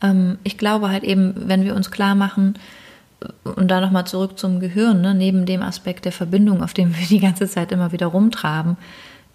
[0.01, 2.55] Ähm, ich glaube halt eben, wenn wir uns klar machen,
[3.43, 7.07] und da nochmal zurück zum Gehirn, ne, neben dem Aspekt der Verbindung, auf dem wir
[7.07, 8.78] die ganze Zeit immer wieder rumtraben,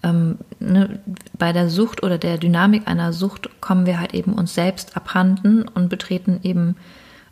[0.03, 0.99] ähm, ne,
[1.37, 5.67] bei der Sucht oder der Dynamik einer Sucht kommen wir halt eben uns selbst abhanden
[5.67, 6.75] und betreten eben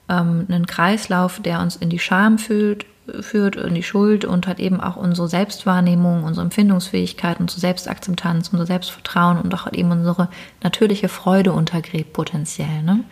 [0.09, 2.85] ähm, einen Kreislauf, der uns in die Scham fühlt,
[3.19, 8.65] führt, in die Schuld und hat eben auch unsere Selbstwahrnehmung, unsere Empfindungsfähigkeit, unsere Selbstakzeptanz, unser
[8.65, 10.29] Selbstvertrauen und auch eben unsere
[10.63, 12.83] natürliche Freude untergräbt potenziell.
[12.83, 13.03] Ne?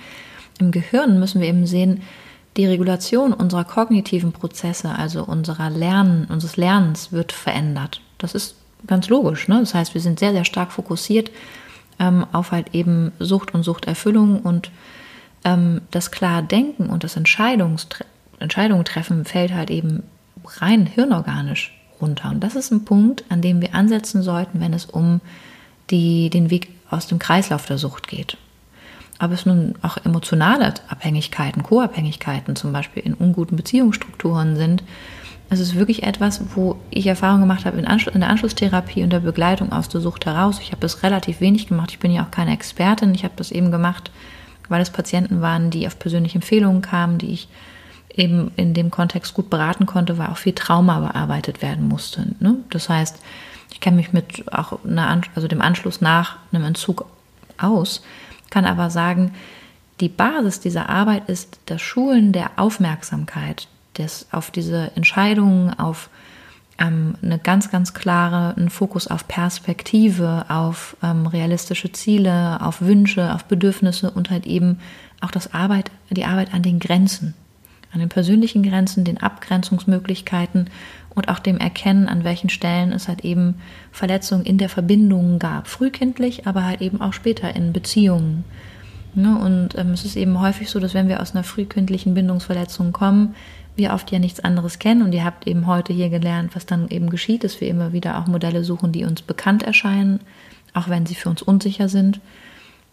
[0.59, 2.01] Im Gehirn müssen wir eben sehen,
[2.59, 8.01] die Regulation unserer kognitiven Prozesse, also unserer Lernen, unseres Lernens, wird verändert.
[8.17, 8.55] Das ist
[8.85, 9.47] ganz logisch.
[9.47, 9.61] Ne?
[9.61, 11.31] Das heißt, wir sind sehr, sehr stark fokussiert
[11.99, 14.71] ähm, auf halt eben Sucht und Suchterfüllung und
[15.45, 18.05] ähm, das klare Denken und das Entscheidungstre
[18.39, 20.03] Entscheidungen treffen fällt halt eben
[20.59, 22.29] rein hirnorganisch runter.
[22.29, 25.21] Und das ist ein Punkt, an dem wir ansetzen sollten, wenn es um
[25.91, 28.37] die, den Weg aus dem Kreislauf der Sucht geht
[29.19, 34.83] ob es nun auch emotionale Abhängigkeiten, Co-Abhängigkeiten zum Beispiel in unguten Beziehungsstrukturen sind.
[35.49, 39.19] Es ist wirklich etwas, wo ich Erfahrung gemacht habe in, in, der Anschlusstherapie und der
[39.19, 40.59] Begleitung aus der Sucht heraus.
[40.61, 41.91] Ich habe das relativ wenig gemacht.
[41.91, 43.15] Ich bin ja auch keine Expertin.
[43.15, 44.11] Ich habe das eben gemacht
[44.69, 47.49] weil es Patienten waren, die auf persönliche Empfehlungen kamen, die ich
[48.15, 52.27] eben in dem Kontext gut beraten konnte, weil auch viel Trauma bearbeitet werden musste.
[52.39, 52.55] Ne?
[52.69, 53.19] Das heißt,
[53.71, 57.05] ich kenne mich mit auch einer, also dem Anschluss nach einem Entzug
[57.57, 58.01] aus,
[58.49, 59.33] kann aber sagen,
[59.99, 63.67] die Basis dieser Arbeit ist das Schulen der Aufmerksamkeit,
[63.97, 66.09] des, auf diese Entscheidungen, auf
[66.79, 73.33] ähm, eine ganz, ganz klare, einen Fokus auf Perspektive, auf ähm, realistische Ziele, auf Wünsche,
[73.33, 74.79] auf Bedürfnisse und halt eben
[75.21, 77.33] auch das Arbeit, die Arbeit an den Grenzen,
[77.91, 80.69] an den persönlichen Grenzen, den Abgrenzungsmöglichkeiten
[81.15, 83.55] und auch dem Erkennen, an welchen Stellen es halt eben
[83.91, 85.67] Verletzungen in der Verbindung gab.
[85.67, 88.45] Frühkindlich, aber halt eben auch später in Beziehungen.
[89.15, 89.37] Ne?
[89.37, 93.35] Und ähm, es ist eben häufig so, dass wenn wir aus einer frühkindlichen Bindungsverletzung kommen,
[93.75, 96.89] wir oft ja nichts anderes kennen und ihr habt eben heute hier gelernt, was dann
[96.89, 100.19] eben geschieht, dass wir immer wieder auch Modelle suchen, die uns bekannt erscheinen,
[100.73, 102.19] auch wenn sie für uns unsicher sind.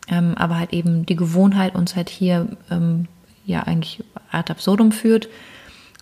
[0.09, 3.09] Ähm, aber halt eben die Gewohnheit uns halt hier ähm,
[3.45, 5.29] ja eigentlich ad absurdum führt.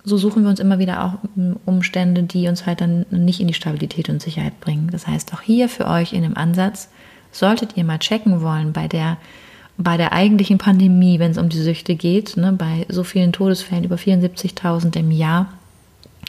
[0.04, 3.48] So suchen wir uns immer wieder auch ähm, Umstände, die uns halt dann nicht in
[3.48, 4.88] die Stabilität und Sicherheit bringen.
[4.92, 6.88] Das heißt, auch hier für euch in dem Ansatz
[7.32, 9.16] solltet ihr mal checken wollen bei der
[9.76, 13.82] bei der eigentlichen Pandemie, wenn es um die Süchte geht, ne, bei so vielen Todesfällen,
[13.82, 15.48] über 74.000 im Jahr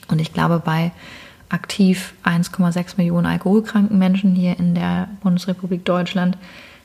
[0.08, 0.92] und ich glaube bei
[1.50, 6.38] aktiv 1,6 Millionen alkoholkranken Menschen hier in der Bundesrepublik Deutschland,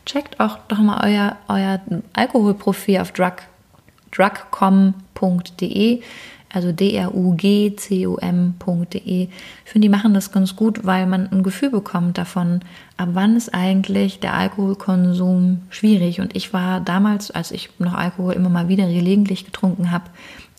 [0.04, 1.80] checkt auch doch mal euer, euer
[2.12, 3.36] Alkoholprofil auf drug,
[4.12, 6.02] drugcom.de
[6.52, 7.78] also drugcom.de.
[9.04, 12.60] Ich finde, die machen das ganz gut, weil man ein Gefühl bekommt davon,
[12.96, 16.20] ab wann ist eigentlich der Alkoholkonsum schwierig.
[16.20, 20.04] Und ich war damals, als ich noch Alkohol immer mal wieder gelegentlich getrunken habe,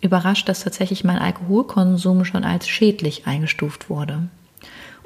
[0.01, 4.29] überrascht, dass tatsächlich mein Alkoholkonsum schon als schädlich eingestuft wurde.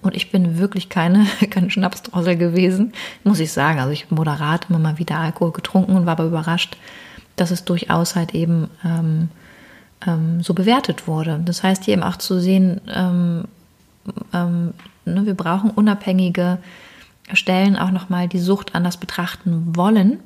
[0.02, 2.94] Und ich bin wirklich keine, keine Schnapsdrossel gewesen,
[3.24, 3.80] muss ich sagen.
[3.80, 6.78] Also ich habe moderat immer mal wieder Alkohol getrunken und war aber überrascht,
[7.36, 9.30] dass es durchaus halt eben ähm,
[10.06, 11.42] ähm, so bewertet wurde.
[11.46, 13.46] Das heißt, hier eben auch zu sehen, ähm,
[14.34, 14.74] ähm,
[15.06, 16.60] ne, wir brauchen unabhängige
[17.34, 20.20] Stellen auch nochmal die Sucht anders betrachten wollen.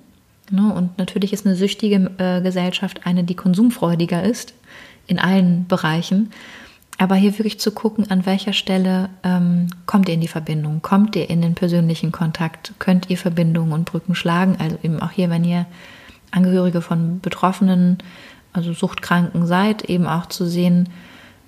[0.51, 0.73] Ne?
[0.73, 4.53] Und natürlich ist eine süchtige äh, Gesellschaft eine, die konsumfreudiger ist
[5.07, 6.31] in allen Bereichen.
[6.97, 11.15] Aber hier wirklich zu gucken, an welcher Stelle ähm, kommt ihr in die Verbindung, kommt
[11.15, 14.57] ihr in den persönlichen Kontakt, könnt ihr Verbindungen und Brücken schlagen.
[14.59, 15.65] Also eben auch hier, wenn ihr
[16.31, 17.99] Angehörige von Betroffenen
[18.53, 20.89] also Suchtkranken seid, eben auch zu sehen,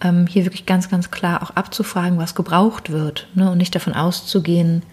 [0.02, 3.52] ähm, hier wirklich ganz, ganz klar auch abzufragen, was gebraucht wird ne?
[3.52, 4.84] und nicht davon auszugehen,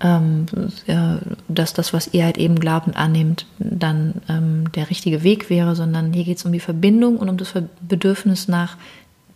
[0.00, 0.46] ähm,
[0.86, 1.18] ja,
[1.48, 5.74] dass das, was ihr halt eben glaubt und annehmt, dann ähm, der richtige Weg wäre,
[5.74, 8.76] sondern hier geht es um die Verbindung und um das Bedürfnis nach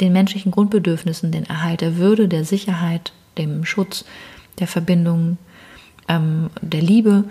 [0.00, 4.04] den menschlichen Grundbedürfnissen, den Erhalt der Würde, der Sicherheit, dem Schutz,
[4.58, 5.38] der Verbindung,
[6.08, 7.24] ähm, der Liebe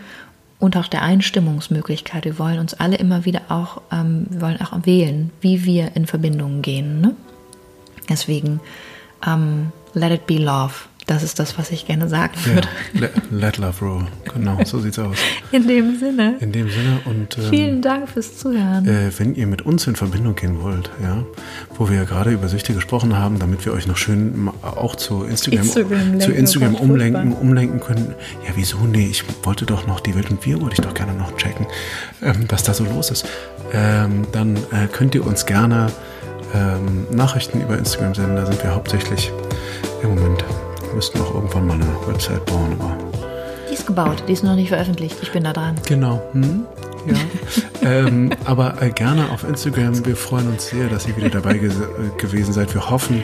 [0.62, 2.24] und auch der Einstimmungsmöglichkeit.
[2.24, 6.06] Wir wollen uns alle immer wieder auch, ähm, wir wollen auch wählen, wie wir in
[6.06, 7.02] Verbindungen gehen.
[7.02, 7.16] Ne?
[8.08, 8.62] Deswegen,
[9.28, 10.74] ähm, let it be love.
[11.12, 12.70] Das ist das, was ich gerne sagen würde.
[12.94, 14.06] Ja, let, love roll.
[14.34, 15.18] Genau, so sieht's aus.
[15.52, 16.38] In dem Sinne.
[16.40, 18.88] In dem Sinne und ähm, vielen Dank fürs Zuhören.
[18.88, 21.26] Äh, wenn ihr mit uns in Verbindung gehen wollt, ja,
[21.78, 25.26] wo wir ja gerade über Süchte gesprochen haben, damit wir euch noch schön auch zu
[25.26, 28.16] Instagram, Instagram zu Instagram umlenken, umlenken können.
[28.48, 28.78] Ja, wieso?
[28.78, 31.66] Nee, ich wollte doch noch die Welt und wir wollte ich doch gerne noch checken,
[32.22, 33.26] ähm, was da so los ist.
[33.74, 35.88] Ähm, dann äh, könnt ihr uns gerne
[36.56, 38.38] ähm, Nachrichten über Instagram senden.
[38.38, 39.30] Da sind wir hauptsächlich
[40.04, 40.46] im Moment
[40.94, 42.76] müssten auch irgendwann mal eine Website bauen.
[42.80, 42.98] Aber
[43.70, 45.18] die ist gebaut, die ist noch nicht veröffentlicht.
[45.22, 45.76] Ich bin da dran.
[45.88, 46.22] Genau.
[46.34, 46.66] Hm?
[47.08, 47.16] Ja.
[47.90, 50.06] ähm, aber äh, gerne auf Instagram.
[50.06, 52.74] Wir freuen uns sehr, dass ihr wieder dabei ge äh, gewesen seid.
[52.74, 53.24] Wir hoffen,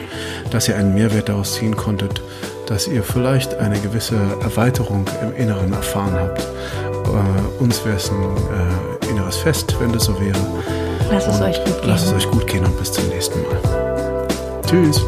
[0.50, 2.22] dass ihr einen Mehrwert daraus ziehen konntet,
[2.66, 6.40] dass ihr vielleicht eine gewisse Erweiterung im Inneren erfahren habt.
[6.40, 10.38] Äh, uns wäre es ein äh, inneres Fest, wenn das so wäre.
[11.10, 11.88] Lasst es euch gut gehen.
[11.88, 14.26] Lasst es euch gut gehen und bis zum nächsten Mal.
[14.66, 15.02] Tschüss.